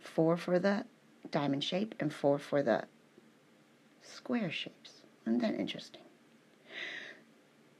Four 0.00 0.38
for 0.38 0.58
the 0.58 0.84
diamond 1.30 1.62
shape 1.62 1.94
and 2.00 2.12
four 2.12 2.38
for 2.38 2.62
the 2.62 2.84
square 4.02 4.50
shapes. 4.50 5.02
Isn't 5.26 5.40
that 5.40 5.54
interesting? 5.54 6.02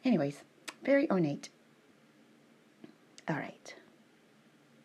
Anyways, 0.04 0.42
very 0.84 1.10
ornate. 1.10 1.48
All 3.28 3.36
right. 3.36 3.74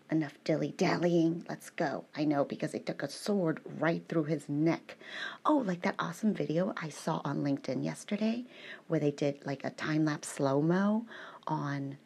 Enough 0.10 0.38
dilly 0.44 0.74
dallying. 0.78 1.46
Let's 1.48 1.70
go. 1.70 2.06
I 2.16 2.26
know 2.26 2.44
because 2.44 2.72
they 2.74 2.80
took 2.80 3.02
a 3.02 3.10
sword 3.10 3.62
right 3.80 4.04
through 4.10 4.26
his 4.26 4.50
neck. 4.50 4.98
Oh, 5.46 5.58
like 5.58 5.84
that 5.84 5.96
awesome 6.00 6.34
video 6.34 6.74
I 6.76 6.90
saw 6.90 7.22
on 7.24 7.44
LinkedIn 7.44 7.84
yesterday 7.84 8.46
where 8.88 9.00
they 9.00 9.12
did 9.12 9.46
like 9.46 9.64
a 9.64 9.70
time 9.70 10.06
lapse 10.06 10.28
slow 10.28 10.62
mo 10.62 11.06
on 11.48 11.98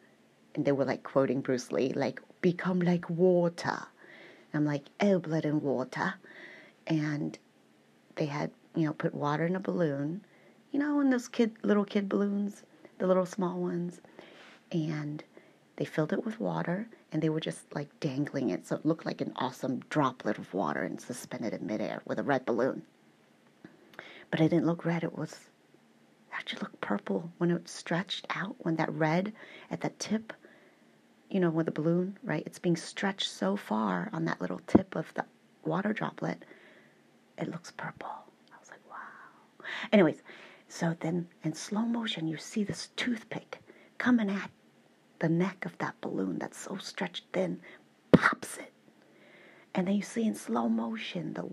and 0.56 0.64
they 0.64 0.72
were 0.72 0.86
like 0.86 1.02
quoting 1.02 1.42
Bruce 1.42 1.70
Lee, 1.70 1.92
like, 1.92 2.20
become 2.40 2.80
like 2.80 3.08
water. 3.10 3.86
And 4.52 4.54
I'm 4.54 4.64
like, 4.64 4.86
oh, 5.00 5.18
blood 5.18 5.44
and 5.44 5.62
water. 5.62 6.14
And 6.86 7.38
they 8.14 8.26
had, 8.26 8.50
you 8.74 8.86
know, 8.86 8.94
put 8.94 9.14
water 9.14 9.44
in 9.44 9.54
a 9.54 9.60
balloon, 9.60 10.24
you 10.72 10.78
know, 10.78 10.98
in 11.00 11.10
those 11.10 11.28
kid, 11.28 11.52
little 11.62 11.84
kid 11.84 12.08
balloons, 12.08 12.62
the 12.98 13.06
little 13.06 13.26
small 13.26 13.60
ones. 13.60 14.00
And 14.72 15.22
they 15.76 15.84
filled 15.84 16.14
it 16.14 16.24
with 16.24 16.40
water 16.40 16.88
and 17.12 17.22
they 17.22 17.28
were 17.28 17.40
just 17.40 17.74
like 17.74 17.88
dangling 18.00 18.48
it. 18.48 18.66
So 18.66 18.76
it 18.76 18.86
looked 18.86 19.04
like 19.04 19.20
an 19.20 19.34
awesome 19.36 19.80
droplet 19.90 20.38
of 20.38 20.54
water 20.54 20.82
and 20.82 20.98
suspended 20.98 21.52
in 21.52 21.66
midair 21.66 22.00
with 22.06 22.18
a 22.18 22.22
red 22.22 22.46
balloon. 22.46 22.82
But 24.30 24.40
it 24.40 24.48
didn't 24.48 24.66
look 24.66 24.84
red, 24.84 25.04
it 25.04 25.16
was 25.16 25.38
actually 26.32 26.60
looked 26.60 26.80
purple 26.80 27.30
when 27.38 27.50
it 27.50 27.68
stretched 27.68 28.26
out, 28.30 28.56
when 28.58 28.76
that 28.76 28.92
red 28.92 29.32
at 29.70 29.82
the 29.82 29.90
tip 29.98 30.32
you 31.30 31.40
know, 31.40 31.50
with 31.50 31.68
a 31.68 31.72
balloon, 31.72 32.18
right? 32.22 32.42
It's 32.46 32.58
being 32.58 32.76
stretched 32.76 33.30
so 33.30 33.56
far 33.56 34.10
on 34.12 34.24
that 34.24 34.40
little 34.40 34.60
tip 34.66 34.94
of 34.94 35.12
the 35.14 35.24
water 35.64 35.92
droplet, 35.92 36.44
it 37.38 37.50
looks 37.50 37.72
purple. 37.72 38.08
I 38.52 38.58
was 38.60 38.70
like, 38.70 38.88
wow. 38.88 39.64
Anyways, 39.92 40.22
so 40.68 40.96
then 41.00 41.28
in 41.42 41.52
slow 41.52 41.82
motion, 41.82 42.26
you 42.26 42.36
see 42.36 42.64
this 42.64 42.88
toothpick 42.96 43.60
coming 43.98 44.30
at 44.30 44.50
the 45.18 45.28
neck 45.28 45.64
of 45.64 45.76
that 45.78 46.00
balloon 46.00 46.38
that's 46.38 46.58
so 46.58 46.76
stretched 46.76 47.24
thin, 47.32 47.60
pops 48.12 48.58
it. 48.58 48.72
And 49.74 49.86
then 49.86 49.94
you 49.94 50.02
see 50.02 50.26
in 50.26 50.34
slow 50.34 50.68
motion 50.68 51.34
the 51.34 51.48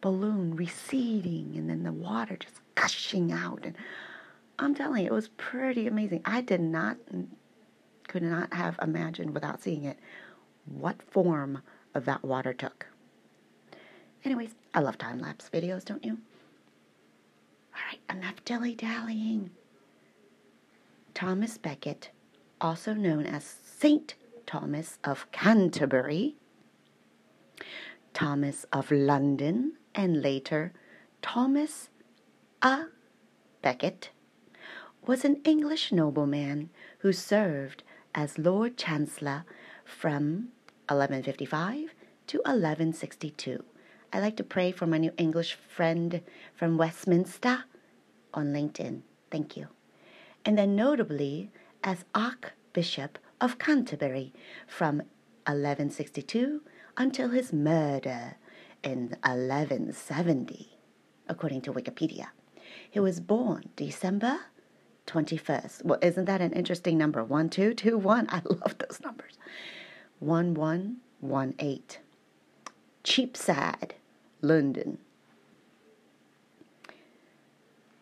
balloon 0.00 0.54
receding 0.54 1.54
and 1.56 1.68
then 1.68 1.82
the 1.82 1.92
water 1.92 2.36
just 2.36 2.60
gushing 2.74 3.32
out. 3.32 3.60
And 3.64 3.76
I'm 4.58 4.74
telling 4.74 5.02
you, 5.02 5.08
it 5.08 5.14
was 5.14 5.28
pretty 5.28 5.86
amazing. 5.86 6.22
I 6.24 6.40
did 6.40 6.60
not, 6.60 6.96
could 8.08 8.22
not 8.22 8.52
have 8.52 8.78
imagined 8.82 9.34
without 9.34 9.62
seeing 9.62 9.84
it 9.84 9.98
what 10.64 11.02
form 11.02 11.62
of 11.94 12.04
that 12.04 12.24
water 12.24 12.52
took. 12.52 12.86
Anyways, 14.24 14.54
I 14.74 14.80
love 14.80 14.98
time 14.98 15.18
lapse 15.18 15.48
videos, 15.52 15.84
don't 15.84 16.04
you? 16.04 16.18
All 17.74 17.80
right, 17.90 18.00
enough 18.16 18.44
dilly 18.44 18.74
dallying. 18.74 19.50
Thomas 21.14 21.56
Becket, 21.58 22.10
also 22.60 22.92
known 22.92 23.24
as 23.24 23.44
Saint 23.44 24.14
Thomas 24.46 24.98
of 25.04 25.30
Canterbury, 25.32 26.36
Thomas 28.12 28.64
of 28.72 28.90
London, 28.90 29.74
and 29.94 30.22
later 30.22 30.72
Thomas 31.22 31.88
à 32.62 32.88
Becket, 33.62 34.10
was 35.06 35.24
an 35.24 35.40
English 35.44 35.92
nobleman 35.92 36.70
who 36.98 37.12
served 37.12 37.82
as 38.16 38.38
Lord 38.38 38.78
Chancellor 38.78 39.44
from 39.84 40.48
1155 40.88 41.94
to 42.28 42.38
1162. 42.38 43.62
I 44.10 44.20
like 44.20 44.36
to 44.38 44.44
pray 44.44 44.72
for 44.72 44.86
my 44.86 44.96
new 44.96 45.12
English 45.18 45.54
friend 45.54 46.22
from 46.54 46.78
Westminster 46.78 47.64
on 48.32 48.54
LinkedIn. 48.54 49.02
Thank 49.30 49.56
you. 49.56 49.68
And 50.46 50.56
then 50.56 50.74
notably 50.74 51.50
as 51.84 52.06
Archbishop 52.14 53.18
of 53.38 53.58
Canterbury 53.58 54.32
from 54.66 55.02
1162 55.46 56.62
until 56.96 57.28
his 57.28 57.52
murder 57.52 58.36
in 58.82 59.14
1170, 59.24 60.78
according 61.28 61.60
to 61.60 61.72
Wikipedia. 61.72 62.28
He 62.90 62.98
was 62.98 63.20
born 63.20 63.68
December 63.76 64.38
21st. 65.06 65.84
Well, 65.84 65.98
isn't 66.02 66.24
that 66.26 66.40
an 66.40 66.52
interesting 66.52 66.98
number? 66.98 67.22
1221. 67.22 68.26
I 68.30 68.42
love 68.44 68.76
those 68.78 69.00
numbers. 69.02 69.38
1118. 70.20 71.82
Cheapside, 73.04 73.94
London. 74.42 74.98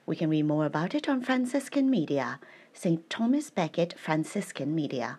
We 0.06 0.16
can 0.16 0.30
read 0.30 0.46
more 0.46 0.66
about 0.66 0.94
it 0.94 1.08
on 1.08 1.22
Franciscan 1.22 1.88
Media, 1.88 2.38
St. 2.72 3.08
Thomas 3.08 3.50
Becket 3.50 3.98
Franciscan 3.98 4.74
Media. 4.74 5.18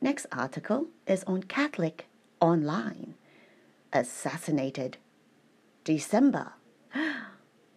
Next 0.00 0.26
article 0.32 0.88
is 1.06 1.24
on 1.24 1.44
Catholic 1.44 2.06
Online. 2.40 3.14
Assassinated 3.92 4.98
December 5.84 6.52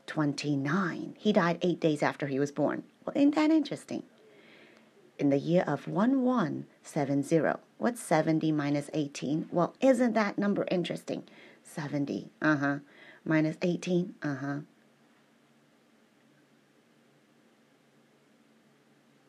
29. 0.08 1.16
He 1.20 1.34
died 1.34 1.60
eight 1.62 1.80
days 1.80 2.02
after 2.02 2.28
he 2.28 2.40
was 2.40 2.52
born. 2.52 2.84
Well, 3.06 3.16
isn't 3.16 3.36
that 3.36 3.52
interesting? 3.52 4.04
In 5.20 5.30
the 5.30 5.38
year 5.38 5.64
of 5.68 5.88
1170. 5.88 7.60
What's 7.78 8.02
70 8.02 8.52
minus 8.52 8.90
18? 8.94 9.50
Well, 9.52 9.76
isn't 9.80 10.14
that 10.14 10.38
number 10.38 10.66
interesting? 10.72 11.24
70. 11.64 12.30
Uh 12.42 12.56
huh. 12.56 12.78
Minus 13.26 13.58
18. 13.62 14.16
Uh 14.24 14.36
huh. 14.36 14.60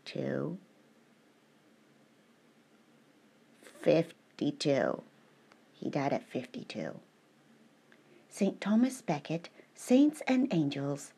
2. 0.04 0.58
52. 3.82 5.02
He 5.74 5.90
died 5.90 6.12
at 6.12 6.29
52. 6.29 6.98
St. 8.31 8.61
Thomas 8.61 9.03
Becket 9.03 9.48
Saints 9.81 10.23
and 10.27 10.53
Angels 10.53 11.12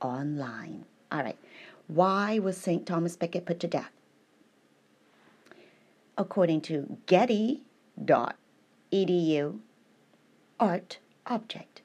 online. 0.00 0.86
All 1.12 1.22
right. 1.22 1.38
Why 1.86 2.40
was 2.40 2.56
St. 2.56 2.84
Thomas 2.84 3.14
Becket 3.14 3.46
put 3.46 3.60
to 3.60 3.68
death? 3.68 3.92
According 6.18 6.62
to 6.62 6.98
Getty.edu, 7.06 7.60
art 10.58 10.98
object. 11.26 11.82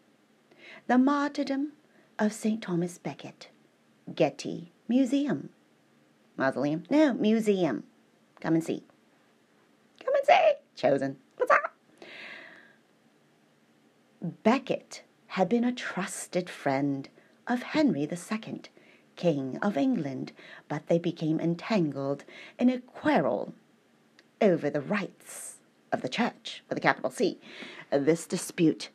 The 0.88 0.98
martyrdom 0.98 1.74
of 2.18 2.34
St. 2.34 2.64
Thomas 2.64 2.98
Becket, 2.98 3.50
Getty 4.14 4.72
Museum. 4.88 5.50
Mausoleum? 6.36 6.82
No, 6.90 7.14
museum. 7.14 7.84
Come 8.42 8.56
and 8.56 8.64
see. 8.64 8.82
Come 10.04 10.16
and 10.16 10.26
see. 10.26 10.54
Chosen. 10.76 11.18
What's 11.38 11.52
up? 11.52 11.76
Becket 14.44 15.04
had 15.38 15.48
been 15.48 15.64
a 15.64 15.72
trusted 15.72 16.50
friend 16.50 17.10
of 17.46 17.62
Henry 17.62 18.10
II, 18.12 18.62
King 19.16 19.60
of 19.62 19.78
England, 19.78 20.32
but 20.68 20.88
they 20.88 20.98
became 20.98 21.40
entangled 21.40 22.24
in 22.58 22.72
a 22.72 22.80
quarrel 22.80 23.54
over 24.42 24.68
the 24.68 24.82
rights 24.82 25.58
of 25.92 26.02
the 26.02 26.10
church, 26.10 26.64
with 26.68 26.80
a 26.80 26.82
capital 26.82 27.12
C. 27.12 27.40
This 27.92 28.26
dispute 28.26 28.90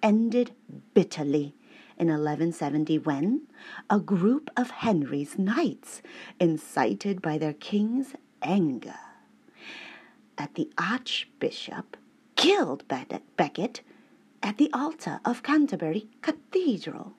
ended 0.00 0.52
bitterly 0.94 1.56
in 1.98 2.06
1170 2.06 3.00
when 3.00 3.48
a 3.90 3.98
group 3.98 4.48
of 4.56 4.70
Henry's 4.70 5.40
knights, 5.40 6.02
incited 6.38 7.20
by 7.20 7.36
their 7.36 7.54
king's 7.54 8.14
anger 8.42 8.94
at 10.38 10.54
the 10.54 10.70
archbishop, 10.78 11.96
killed 12.36 12.84
Becket 12.86 13.80
at 14.42 14.56
the 14.58 14.70
altar 14.72 15.20
of 15.24 15.42
Canterbury 15.42 16.08
Cathedral. 16.22 17.14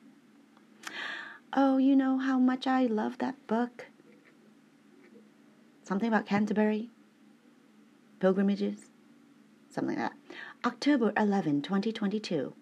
Oh, 1.53 1.77
you 1.77 1.95
know 1.95 2.17
how 2.17 2.39
much 2.39 2.65
I 2.67 2.85
love 2.85 3.17
that 3.17 3.35
book. 3.47 3.87
Something 5.83 6.07
about 6.07 6.25
Canterbury, 6.25 6.89
pilgrimages, 8.19 8.89
something 9.69 9.97
like 9.97 10.09
that. 10.09 10.35
October 10.65 11.11
11, 11.17 11.61
2022. 11.63 12.53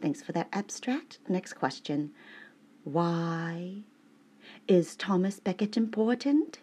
Thanks 0.00 0.22
for 0.22 0.32
that 0.32 0.48
abstract. 0.52 1.18
Next 1.28 1.54
question. 1.54 2.12
Why 2.84 3.76
is 4.68 4.96
Thomas 4.96 5.40
Becket 5.40 5.76
important? 5.78 6.58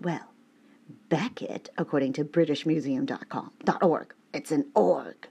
Well, 0.00 0.31
Becket, 1.08 1.70
according 1.78 2.12
to 2.14 2.24
BritishMuseum.com.org. 2.24 4.14
It's 4.32 4.50
an 4.50 4.66
org, 4.74 5.28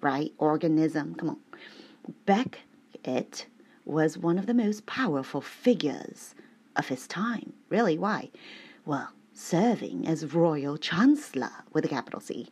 right? 0.00 0.32
Organism. 0.38 1.14
Come 1.14 1.30
on. 1.30 1.38
Becket 2.26 3.46
was 3.84 4.18
one 4.18 4.38
of 4.38 4.46
the 4.46 4.54
most 4.54 4.86
powerful 4.86 5.40
figures 5.40 6.34
of 6.76 6.88
his 6.88 7.06
time. 7.06 7.54
Really? 7.68 7.98
Why? 7.98 8.30
Well, 8.84 9.12
serving 9.32 10.06
as 10.06 10.34
royal 10.34 10.76
chancellor 10.76 11.50
with 11.72 11.84
a 11.84 11.88
capital 11.88 12.20
C, 12.20 12.48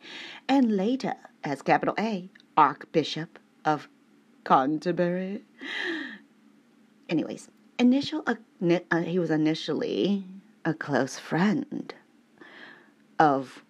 and 0.47 0.75
later 0.75 1.13
as 1.43 1.61
capital 1.61 1.93
A, 1.99 2.29
Archbishop 2.55 3.39
of 3.65 3.87
Canterbury. 4.45 5.43
Anyways, 7.09 7.49
initial 7.77 8.23
uh, 8.25 8.35
uh, 8.91 9.01
he 9.01 9.19
was 9.19 9.29
initially 9.29 10.23
a 10.67 10.73
close 10.73 11.17
friend 11.17 11.93
of 13.19 13.63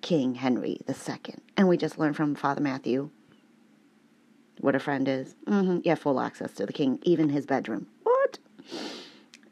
King 0.00 0.36
Henry 0.36 0.80
II. 0.88 1.34
And 1.58 1.68
we 1.68 1.76
just 1.76 1.98
learned 1.98 2.16
from 2.16 2.34
Father 2.34 2.62
Matthew 2.62 3.10
what 4.58 4.74
a 4.74 4.80
friend 4.80 5.06
is. 5.06 5.34
Mm-hmm. 5.46 5.80
Yeah, 5.84 5.94
full 5.94 6.18
access 6.18 6.52
to 6.52 6.64
the 6.64 6.72
king, 6.72 7.00
even 7.02 7.28
his 7.28 7.44
bedroom. 7.44 7.88
What? 8.02 8.38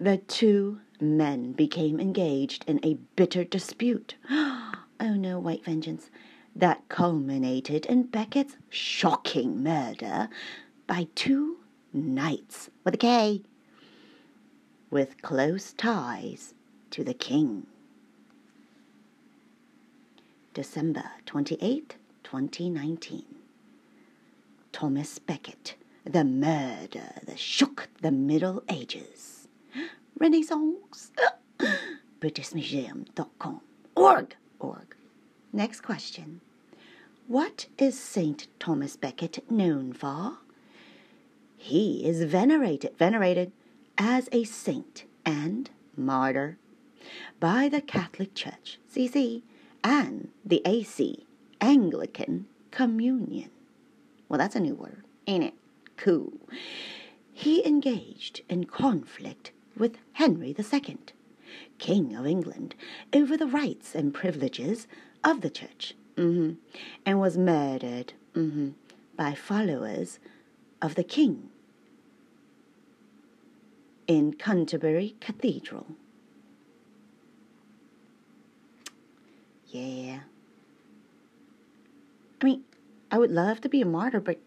The 0.00 0.16
two 0.16 0.80
men 0.98 1.52
became 1.52 2.00
engaged 2.00 2.64
in 2.66 2.80
a 2.82 2.94
bitter 3.14 3.44
dispute. 3.44 4.14
oh 4.30 4.72
no, 4.98 5.38
white 5.38 5.66
vengeance. 5.66 6.10
That 6.54 6.88
culminated 6.88 7.84
in 7.84 8.04
Becket's 8.04 8.56
shocking 8.70 9.62
murder 9.62 10.30
by 10.86 11.08
two 11.14 11.58
knights 11.92 12.70
with 12.84 12.94
a 12.94 12.98
K 12.98 13.42
with 14.90 15.20
close 15.20 15.74
ties 15.74 16.54
to 16.90 17.04
the 17.04 17.14
king. 17.14 17.66
December 20.54 21.04
28, 21.26 21.96
2019. 22.24 23.24
Thomas 24.72 25.18
Becket, 25.18 25.74
The 26.04 26.24
Murder 26.24 27.12
That 27.24 27.38
Shook 27.38 27.88
the 28.00 28.10
Middle 28.10 28.62
Ages. 28.68 29.48
Renaissance. 30.18 31.12
BritishMuseum.com. 32.20 33.60
Org. 33.94 34.36
Org. 34.58 34.96
Next 35.52 35.80
question. 35.82 36.40
What 37.26 37.66
is 37.78 37.98
St. 37.98 38.46
Thomas 38.58 38.96
Becket 38.96 39.50
known 39.50 39.92
for? 39.92 40.38
he 41.66 42.06
is 42.06 42.22
venerated, 42.22 42.96
venerated 42.96 43.50
as 43.98 44.28
a 44.30 44.44
saint 44.44 45.04
and 45.24 45.68
martyr 45.96 46.58
by 47.40 47.68
the 47.68 47.80
Catholic 47.80 48.34
Church, 48.34 48.78
CC, 48.92 49.42
and 49.82 50.28
the 50.44 50.62
AC, 50.64 51.26
Anglican 51.60 52.46
Communion. 52.70 53.50
Well, 54.28 54.38
that's 54.38 54.56
a 54.56 54.60
new 54.60 54.74
word, 54.74 55.04
ain't 55.26 55.44
it? 55.44 55.54
Cool. 55.96 56.32
He 57.32 57.66
engaged 57.66 58.40
in 58.48 58.64
conflict 58.64 59.52
with 59.76 59.98
Henry 60.14 60.54
II, 60.58 60.98
King 61.78 62.16
of 62.16 62.26
England, 62.26 62.74
over 63.12 63.36
the 63.36 63.46
rights 63.46 63.94
and 63.94 64.12
privileges 64.12 64.86
of 65.22 65.42
the 65.42 65.50
church, 65.50 65.94
mm-hmm, 66.16 66.54
and 67.04 67.20
was 67.20 67.36
murdered 67.36 68.14
mm-hmm, 68.34 68.70
by 69.16 69.34
followers 69.34 70.18
of 70.82 70.94
the 70.94 71.04
king 71.04 71.50
in 74.06 74.32
Canterbury 74.32 75.16
Cathedral. 75.20 75.86
Yeah. 79.76 80.20
I 82.40 82.44
mean, 82.44 82.64
I 83.10 83.18
would 83.18 83.30
love 83.30 83.60
to 83.62 83.68
be 83.68 83.82
a 83.82 83.86
martyr, 83.86 84.20
but 84.20 84.38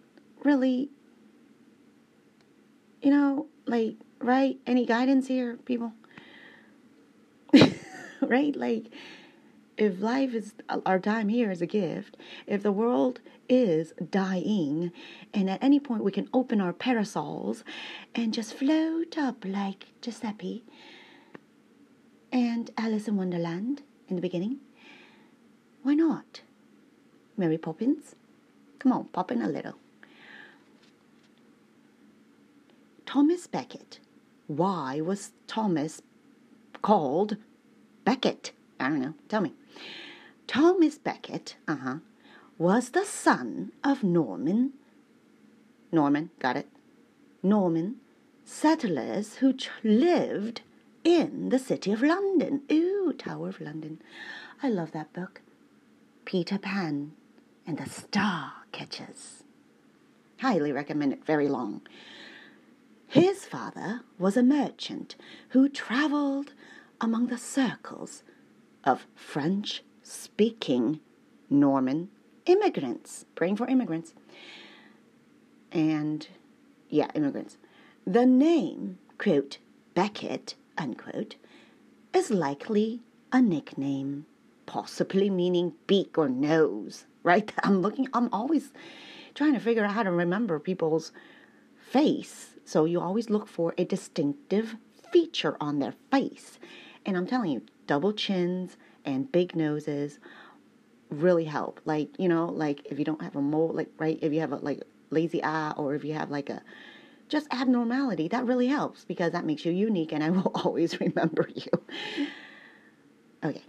really, 0.43 0.89
you 3.01 3.11
know, 3.11 3.47
like, 3.65 3.95
right? 4.19 4.57
Any 4.65 4.85
guidance 4.85 5.27
here, 5.27 5.57
people? 5.65 5.93
right? 8.21 8.55
Like, 8.55 8.85
if 9.77 10.01
life 10.01 10.33
is 10.33 10.53
our 10.85 10.99
time 10.99 11.29
here 11.29 11.51
is 11.51 11.61
a 11.61 11.67
gift, 11.67 12.17
if 12.47 12.63
the 12.63 12.71
world 12.71 13.21
is 13.47 13.93
dying, 14.09 14.91
and 15.33 15.49
at 15.49 15.63
any 15.63 15.79
point 15.79 16.03
we 16.03 16.11
can 16.11 16.27
open 16.33 16.59
our 16.59 16.73
parasols 16.73 17.63
and 18.15 18.33
just 18.33 18.55
float 18.55 19.17
up 19.17 19.45
like 19.45 19.85
Giuseppe 20.01 20.63
and 22.31 22.71
Alice 22.77 23.07
in 23.07 23.15
Wonderland 23.15 23.83
in 24.07 24.15
the 24.15 24.21
beginning, 24.21 24.57
why 25.89 25.95
not? 25.95 26.41
Mary 27.35 27.57
Poppins? 27.57 28.13
Come 28.77 28.91
on, 28.91 29.05
pop 29.05 29.31
in 29.31 29.41
a 29.41 29.49
little. 29.49 29.73
Thomas 33.07 33.47
Becket. 33.47 33.99
Why 34.45 35.01
was 35.01 35.31
Thomas 35.47 36.03
called 36.83 37.37
Becket? 38.05 38.51
I 38.79 38.89
don't 38.89 39.01
know. 39.01 39.15
Tell 39.29 39.41
me. 39.41 39.53
Thomas 40.45 40.99
Becket, 40.99 41.55
uh 41.67 41.77
huh, 41.77 41.95
was 42.59 42.91
the 42.91 43.03
son 43.03 43.71
of 43.83 44.03
Norman. 44.03 44.73
Norman, 45.91 46.29
got 46.37 46.55
it. 46.55 46.67
Norman 47.41 47.95
settlers 48.45 49.37
who 49.37 49.55
lived 49.83 50.61
in 51.03 51.49
the 51.49 51.57
city 51.57 51.91
of 51.91 52.03
London. 52.03 52.61
Ooh, 52.71 53.11
Tower 53.17 53.49
of 53.49 53.59
London. 53.59 53.99
I 54.61 54.69
love 54.69 54.91
that 54.91 55.11
book. 55.13 55.41
Peter 56.25 56.57
Pan 56.57 57.13
and 57.65 57.77
the 57.77 57.89
Star 57.89 58.53
Catchers. 58.71 59.43
Highly 60.39 60.71
recommend 60.71 61.13
it, 61.13 61.25
very 61.25 61.47
long. 61.47 61.81
His 63.07 63.45
father 63.45 64.01
was 64.17 64.37
a 64.37 64.43
merchant 64.43 65.15
who 65.49 65.67
traveled 65.67 66.53
among 67.01 67.27
the 67.27 67.37
circles 67.37 68.23
of 68.83 69.07
French 69.15 69.83
speaking 70.03 70.99
Norman 71.49 72.09
immigrants, 72.45 73.25
praying 73.35 73.55
for 73.55 73.67
immigrants. 73.67 74.13
And 75.71 76.27
yeah, 76.89 77.09
immigrants. 77.13 77.57
The 78.05 78.25
name, 78.25 78.97
quote, 79.17 79.59
Becket, 79.93 80.55
unquote, 80.77 81.35
is 82.13 82.31
likely 82.31 83.01
a 83.31 83.41
nickname, 83.41 84.25
possibly 84.69 85.31
meaning 85.31 85.73
beak 85.87 86.15
or 86.15 86.29
nose, 86.29 87.07
right? 87.23 87.51
I'm 87.63 87.81
looking, 87.81 88.07
I'm 88.13 88.29
always 88.31 88.71
trying 89.33 89.53
to 89.53 89.59
figure 89.59 89.83
out 89.83 89.93
how 89.93 90.03
to 90.03 90.11
remember 90.11 90.59
people's 90.59 91.11
face. 91.75 92.51
So 92.65 92.85
you 92.85 93.01
always 93.01 93.31
look 93.31 93.47
for 93.47 93.73
a 93.79 93.83
distinctive 93.83 94.75
feature 95.11 95.57
on 95.59 95.79
their 95.79 95.95
face. 96.11 96.59
And 97.03 97.17
I'm 97.17 97.25
telling 97.25 97.49
you, 97.51 97.63
double 97.87 98.13
chins 98.13 98.77
and 99.03 99.31
big 99.31 99.55
noses 99.55 100.19
really 101.09 101.45
help. 101.45 101.81
Like, 101.85 102.09
you 102.19 102.29
know, 102.29 102.45
like 102.45 102.85
if 102.85 102.99
you 102.99 103.05
don't 103.05 103.23
have 103.23 103.35
a 103.35 103.41
mole, 103.41 103.71
like, 103.73 103.89
right, 103.97 104.19
if 104.21 104.31
you 104.31 104.39
have 104.41 104.51
a 104.51 104.57
like 104.57 104.83
lazy 105.09 105.43
eye 105.43 105.73
or 105.77 105.95
if 105.95 106.05
you 106.05 106.13
have 106.13 106.29
like 106.29 106.51
a 106.51 106.61
just 107.27 107.47
abnormality, 107.49 108.27
that 108.27 108.45
really 108.45 108.67
helps 108.67 109.03
because 109.03 109.31
that 109.31 109.45
makes 109.45 109.65
you 109.65 109.71
unique 109.71 110.11
and 110.11 110.23
I 110.23 110.29
will 110.29 110.51
always 110.63 110.99
remember 111.01 111.49
you. 111.55 111.71
Okay. 113.43 113.63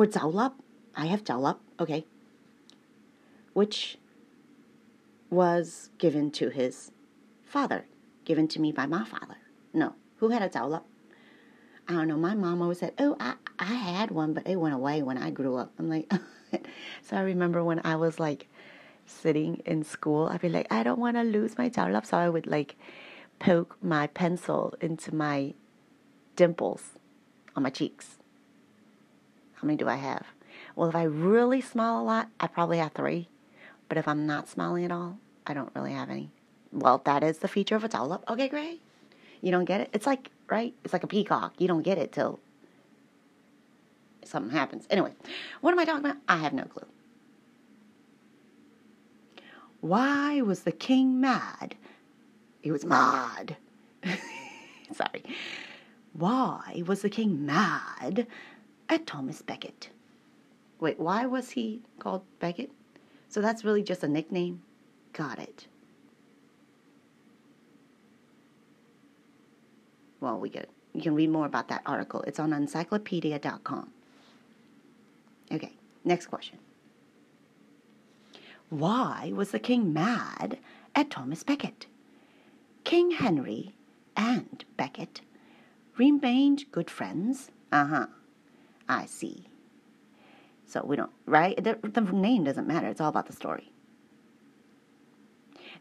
Or 0.00 0.06
Zaulap. 0.06 0.54
I 0.96 1.04
have 1.12 1.24
Zaulap. 1.24 1.58
Okay. 1.78 2.06
Which 3.52 3.98
was 5.28 5.90
given 5.98 6.30
to 6.30 6.48
his 6.48 6.90
father, 7.44 7.84
given 8.24 8.48
to 8.48 8.62
me 8.62 8.72
by 8.72 8.86
my 8.86 9.04
father. 9.04 9.36
No, 9.74 9.96
who 10.16 10.30
had 10.30 10.40
a 10.40 10.48
Zaulap? 10.48 10.84
I 11.86 11.92
don't 11.92 12.08
know. 12.08 12.16
My 12.16 12.34
mom 12.34 12.62
always 12.62 12.78
said, 12.78 12.94
"Oh, 12.98 13.14
I 13.20 13.34
I 13.58 13.74
had 13.74 14.10
one, 14.10 14.32
but 14.32 14.46
it 14.46 14.56
went 14.56 14.74
away 14.74 15.02
when 15.02 15.18
I 15.18 15.30
grew 15.30 15.56
up." 15.56 15.70
I'm 15.78 15.90
like, 15.90 16.10
so 17.02 17.18
I 17.18 17.20
remember 17.20 17.62
when 17.62 17.82
I 17.84 17.96
was 17.96 18.18
like 18.18 18.48
sitting 19.04 19.56
in 19.66 19.84
school, 19.84 20.28
I'd 20.28 20.40
be 20.40 20.48
like, 20.48 20.68
I 20.72 20.82
don't 20.82 20.98
want 20.98 21.18
to 21.18 21.24
lose 21.24 21.58
my 21.58 21.68
Zaulap, 21.68 22.06
so 22.06 22.16
I 22.16 22.30
would 22.30 22.46
like 22.46 22.76
poke 23.38 23.76
my 23.82 24.06
pencil 24.06 24.72
into 24.80 25.14
my 25.14 25.52
dimples 26.36 26.92
on 27.54 27.64
my 27.64 27.70
cheeks. 27.70 28.19
How 29.60 29.66
many 29.66 29.76
do 29.76 29.88
I 29.88 29.96
have? 29.96 30.26
Well, 30.74 30.88
if 30.88 30.96
I 30.96 31.02
really 31.02 31.60
smile 31.60 32.00
a 32.00 32.02
lot, 32.02 32.28
I 32.38 32.46
probably 32.46 32.78
have 32.78 32.92
three. 32.92 33.28
But 33.88 33.98
if 33.98 34.08
I'm 34.08 34.26
not 34.26 34.48
smiling 34.48 34.84
at 34.84 34.92
all, 34.92 35.18
I 35.46 35.52
don't 35.52 35.70
really 35.74 35.92
have 35.92 36.08
any. 36.08 36.30
Well, 36.72 37.02
that 37.04 37.22
is 37.22 37.38
the 37.38 37.48
feature 37.48 37.76
of 37.76 37.84
a 37.84 37.88
Zaulap. 37.88 38.22
Okay, 38.28 38.48
great. 38.48 38.80
You 39.42 39.50
don't 39.50 39.64
get 39.64 39.80
it? 39.80 39.90
It's 39.92 40.06
like, 40.06 40.30
right? 40.48 40.74
It's 40.84 40.92
like 40.92 41.04
a 41.04 41.08
peacock. 41.08 41.54
You 41.58 41.68
don't 41.68 41.82
get 41.82 41.98
it 41.98 42.12
till 42.12 42.38
something 44.24 44.52
happens. 44.52 44.86
Anyway, 44.88 45.12
what 45.60 45.72
am 45.72 45.78
I 45.78 45.84
talking 45.84 46.04
about? 46.04 46.16
I 46.28 46.36
have 46.36 46.52
no 46.52 46.64
clue. 46.64 46.86
Why 49.80 50.40
was 50.40 50.62
the 50.62 50.72
king 50.72 51.20
mad? 51.20 51.74
He 52.60 52.70
was 52.70 52.84
mad. 52.84 53.56
Sorry. 54.92 55.24
Why 56.12 56.82
was 56.86 57.02
the 57.02 57.10
king 57.10 57.44
mad 57.44 58.26
at 58.90 59.06
Thomas 59.06 59.40
Becket? 59.40 59.88
Wait, 60.80 61.00
why 61.00 61.24
was 61.24 61.50
he 61.50 61.80
called 61.98 62.22
Becket? 62.38 62.70
So 63.28 63.40
that's 63.40 63.64
really 63.64 63.82
just 63.82 64.02
a 64.02 64.08
nickname? 64.08 64.62
Got 65.14 65.38
it. 65.38 65.66
well, 70.20 70.38
we 70.38 70.48
get 70.48 70.68
you 70.92 71.00
can 71.00 71.14
read 71.14 71.30
more 71.30 71.46
about 71.46 71.68
that 71.68 71.82
article. 71.86 72.22
It's 72.22 72.40
on 72.40 72.52
encyclopedia.com. 72.52 73.90
Okay, 75.52 75.72
next 76.04 76.26
question. 76.26 76.58
Why 78.70 79.32
was 79.34 79.52
the 79.52 79.60
king 79.60 79.92
mad 79.92 80.58
at 80.94 81.10
Thomas 81.10 81.44
Becket? 81.44 81.86
King 82.82 83.12
Henry 83.12 83.72
and 84.16 84.64
Becket 84.76 85.20
remained 85.96 86.64
good 86.72 86.90
friends. 86.90 87.50
Uh 87.70 87.86
huh. 87.86 88.06
I 88.90 89.06
see. 89.06 89.46
So 90.66 90.82
we 90.84 90.96
don't, 90.96 91.12
right? 91.24 91.56
The, 91.62 91.78
the 91.82 92.00
name 92.00 92.42
doesn't 92.42 92.66
matter. 92.66 92.88
It's 92.88 93.00
all 93.00 93.08
about 93.08 93.26
the 93.26 93.32
story. 93.32 93.70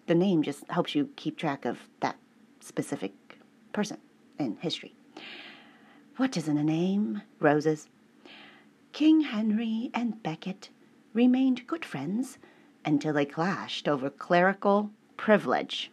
The 0.05 0.13
name 0.13 0.43
just 0.43 0.63
helps 0.69 0.93
you 0.93 1.09
keep 1.15 1.35
track 1.35 1.65
of 1.65 1.79
that 2.01 2.17
specific 2.59 3.13
person 3.73 3.97
in 4.37 4.57
history. 4.57 4.93
What 6.17 6.37
isn't 6.37 6.57
a 6.57 6.63
name? 6.63 7.23
Roses. 7.39 7.89
King 8.93 9.21
Henry 9.21 9.89
and 9.91 10.21
Becket 10.21 10.69
remained 11.13 11.65
good 11.65 11.85
friends 11.85 12.37
until 12.85 13.13
they 13.13 13.25
clashed 13.25 13.87
over 13.87 14.11
clerical 14.11 14.91
privilege. 15.17 15.89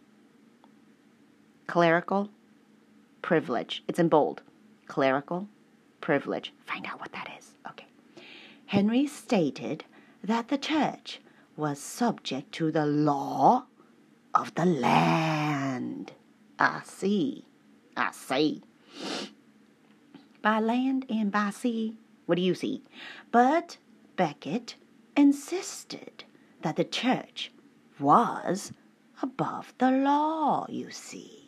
Clerical 1.65 2.29
privilege. 3.23 3.83
It's 3.87 3.99
in 3.99 4.07
bold. 4.07 4.43
Clerical 4.85 5.47
privilege. 6.07 6.53
Find 6.65 6.85
out 6.85 7.01
what 7.01 7.11
that 7.11 7.29
is. 7.37 7.51
Okay. 7.69 7.85
Henry 8.67 9.05
stated 9.07 9.83
that 10.23 10.47
the 10.47 10.57
church 10.57 11.19
was 11.57 11.79
subject 11.81 12.53
to 12.53 12.71
the 12.71 12.85
law 12.85 13.65
of 14.33 14.55
the 14.55 14.63
land. 14.63 16.13
I 16.57 16.79
see. 16.85 17.43
I 17.97 18.11
see. 18.13 18.63
By 20.41 20.61
land 20.61 21.05
and 21.09 21.29
by 21.29 21.49
sea, 21.49 21.97
what 22.25 22.35
do 22.35 22.41
you 22.41 22.55
see? 22.55 22.83
But 23.29 23.77
Becket 24.15 24.75
insisted 25.17 26.23
that 26.61 26.77
the 26.77 26.85
church 26.85 27.51
was 27.99 28.71
above 29.21 29.73
the 29.77 29.91
law, 29.91 30.67
you 30.69 30.89
see. 30.89 31.46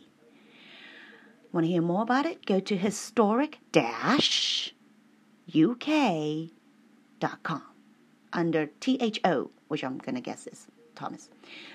Want 1.51 1.65
to 1.65 1.71
hear 1.71 1.81
more 1.81 2.03
about 2.03 2.25
it? 2.25 2.45
Go 2.45 2.59
to 2.59 2.77
historic 2.77 3.59
uk.com 5.55 6.51
under 8.31 8.69
THO, 8.79 9.49
which 9.67 9.83
I'm 9.83 9.97
going 9.97 10.15
to 10.15 10.21
guess 10.21 10.45
is 10.47 10.67
Thomas. 10.95 11.29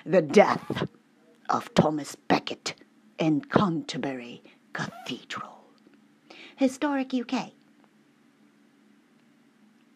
The 0.06 0.22
death 0.22 0.88
of 1.48 1.74
Thomas 1.74 2.14
Becket 2.14 2.74
in 3.18 3.40
Canterbury 3.40 4.42
Cathedral. 4.72 5.64
Historic 6.56 7.12
UK. 7.12 7.50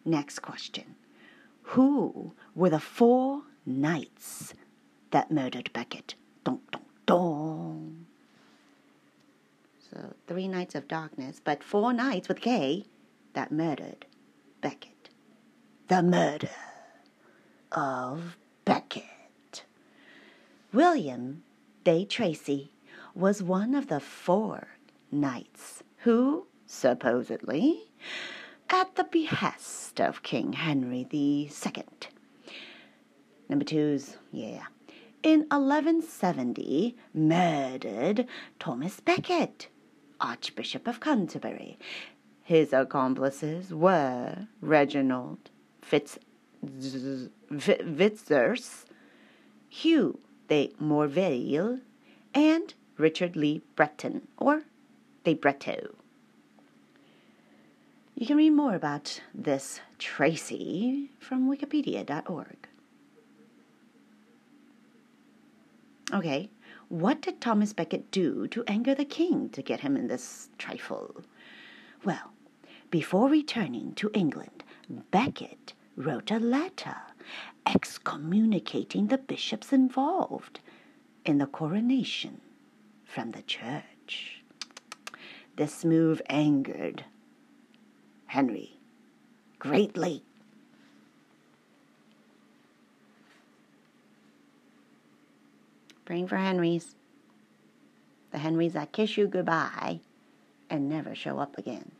Next 0.03 0.39
question. 0.39 0.95
Who 1.61 2.33
were 2.55 2.69
the 2.69 2.79
four 2.79 3.43
knights 3.65 4.53
that 5.11 5.31
murdered 5.31 5.71
Becket? 5.71 6.15
Dun, 6.43 6.59
dun, 6.71 6.81
dun. 7.05 7.68
So, 9.91 10.13
three 10.27 10.47
knights 10.47 10.75
of 10.75 10.87
darkness, 10.87 11.41
but 11.43 11.63
four 11.63 11.93
knights 11.93 12.27
with 12.27 12.41
K 12.41 12.85
that 13.33 13.51
murdered 13.51 14.05
Becket. 14.61 15.09
The 15.87 16.03
murder 16.03 16.49
of 17.71 18.37
Becket. 18.65 19.63
William 20.71 21.43
de 21.83 22.05
Tracy 22.05 22.71
was 23.15 23.41
one 23.41 23.73
of 23.73 23.87
the 23.87 23.99
four 23.99 24.67
knights 25.11 25.81
who, 26.03 26.45
supposedly, 26.67 27.91
at 28.69 28.95
the 28.95 29.05
behest 29.05 29.99
of 29.99 30.21
King 30.21 30.53
Henry 30.53 31.07
II. 31.11 31.49
Number 33.49 33.65
two's, 33.65 34.17
yeah, 34.31 34.65
in 35.23 35.41
1170 35.49 36.95
murdered 37.13 38.27
Thomas 38.59 38.99
Becket, 38.99 39.67
Archbishop 40.21 40.87
of 40.87 40.99
Canterbury. 40.99 41.77
His 42.43 42.73
accomplices 42.73 43.73
were 43.73 44.47
Reginald 44.61 45.49
Fitz 45.81 46.17
Fitzurse, 46.65 48.85
Hugh 49.69 50.19
de 50.47 50.73
Morville, 50.79 51.79
and 52.33 52.73
Richard 52.97 53.35
le 53.35 53.59
Breton, 53.75 54.27
or 54.37 54.63
de 55.23 55.35
Breteau. 55.35 55.95
You 58.15 58.27
can 58.27 58.35
read 58.35 58.49
more 58.49 58.75
about 58.75 59.21
this 59.33 59.79
Tracy 59.97 61.11
from 61.19 61.49
wikipedia.org. 61.49 62.67
Okay, 66.11 66.49
what 66.89 67.21
did 67.21 67.39
Thomas 67.39 67.71
Becket 67.71 68.11
do 68.11 68.47
to 68.47 68.63
anger 68.67 68.93
the 68.93 69.05
king 69.05 69.49
to 69.49 69.61
get 69.61 69.79
him 69.81 69.95
in 69.95 70.07
this 70.07 70.49
trifle? 70.57 71.23
Well, 72.03 72.33
before 72.91 73.29
returning 73.29 73.93
to 73.93 74.11
England, 74.13 74.63
Becket 75.11 75.73
wrote 75.95 76.31
a 76.31 76.39
letter 76.39 76.95
excommunicating 77.65 79.07
the 79.07 79.17
bishops 79.17 79.71
involved 79.71 80.59
in 81.25 81.37
the 81.37 81.45
coronation 81.45 82.41
from 83.05 83.31
the 83.31 83.43
church. 83.43 84.43
This 85.55 85.85
move 85.85 86.21
angered 86.29 87.05
Henry 88.27 88.79
greatly. 89.59 90.23
Praying 96.09 96.27
for 96.27 96.37
Henrys. 96.37 96.95
The 98.31 98.39
Henrys 98.39 98.73
that 98.73 98.91
kiss 98.91 99.15
you 99.15 99.27
goodbye 99.27 99.99
and 100.67 100.89
never 100.89 101.13
show 101.13 101.37
up 101.37 101.55
again. 101.55 101.91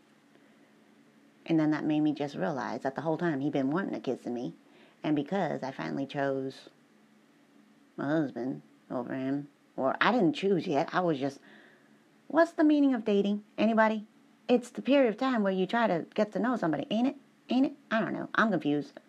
And 1.46 1.60
then 1.60 1.70
that 1.70 1.86
made 1.86 2.00
me 2.00 2.14
just 2.14 2.34
realize 2.34 2.82
that 2.82 2.96
the 2.96 3.02
whole 3.02 3.20
time 3.20 3.40
he'd 3.40 3.54
been 3.54 3.70
wanting 3.70 3.94
to 3.94 4.00
kiss 4.00 4.26
me. 4.26 4.56
And 5.04 5.16
because 5.16 5.62
I 5.62 5.70
finally 5.70 6.08
chose 6.08 6.70
my 7.98 8.08
husband 8.08 8.64
over 8.90 9.14
him, 9.14 9.48
or 9.78 9.96
I 10.02 10.12
didn't 10.12 10.34
choose 10.34 10.66
yet, 10.66 10.90
I 10.92 11.02
was 11.02 11.20
just, 11.20 11.38
what's 12.28 12.54
the 12.54 12.64
meaning 12.64 12.96
of 12.96 13.06
dating? 13.06 13.44
Anybody? 13.60 14.06
It's 14.48 14.72
the 14.72 14.82
period 14.82 15.10
of 15.10 15.18
time 15.18 15.44
where 15.44 15.54
you 15.54 15.68
try 15.68 15.86
to 15.86 16.08
get 16.16 16.32
to 16.32 16.40
know 16.40 16.58
somebody, 16.58 16.88
ain't 16.90 17.10
it? 17.10 17.16
Ain't 17.52 17.68
it? 17.68 17.74
I 17.92 18.00
don't 18.00 18.14
know. 18.14 18.28
I'm 18.34 18.50
confused. 18.50 19.00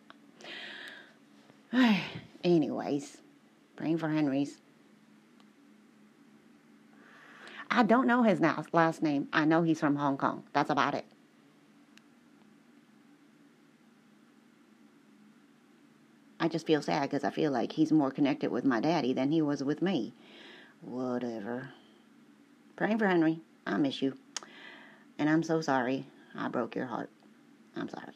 Anyways, 2.44 3.16
praying 3.76 3.96
for 3.96 4.10
Henry's. 4.10 4.58
I 7.70 7.84
don't 7.84 8.06
know 8.06 8.22
his 8.24 8.40
last 8.40 9.02
name. 9.02 9.28
I 9.32 9.44
know 9.44 9.62
he's 9.62 9.78
from 9.78 9.96
Hong 9.96 10.18
Kong. 10.18 10.42
That's 10.52 10.70
about 10.70 10.94
it. 10.94 11.04
I 16.40 16.48
just 16.48 16.66
feel 16.66 16.82
sad 16.82 17.02
because 17.02 17.22
I 17.22 17.30
feel 17.30 17.52
like 17.52 17.72
he's 17.72 17.92
more 17.92 18.10
connected 18.10 18.50
with 18.50 18.64
my 18.64 18.80
daddy 18.80 19.12
than 19.12 19.30
he 19.30 19.40
was 19.42 19.62
with 19.62 19.82
me. 19.82 20.14
Whatever. 20.80 21.68
Praying 22.76 22.98
for 22.98 23.06
Henry. 23.06 23.40
I 23.66 23.76
miss 23.76 24.02
you. 24.02 24.16
And 25.18 25.28
I'm 25.28 25.42
so 25.42 25.60
sorry 25.60 26.06
I 26.34 26.48
broke 26.48 26.74
your 26.74 26.86
heart. 26.86 27.10
I'm 27.76 27.88
sorry. 27.88 28.14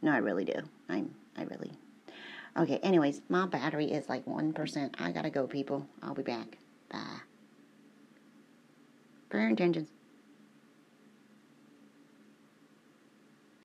No, 0.00 0.12
I 0.12 0.18
really 0.18 0.44
do. 0.44 0.54
I'm 0.88 1.14
I 1.36 1.42
really 1.44 1.72
Okay, 2.58 2.78
anyways, 2.78 3.20
my 3.28 3.46
battery 3.46 3.86
is 3.86 4.08
like 4.08 4.26
1%. 4.26 4.94
I 4.98 5.12
gotta 5.12 5.30
go, 5.30 5.46
people. 5.46 5.86
I'll 6.02 6.14
be 6.14 6.22
back. 6.22 6.58
Bye. 6.90 7.20
Prayer 9.30 9.48
intentions. 9.48 9.88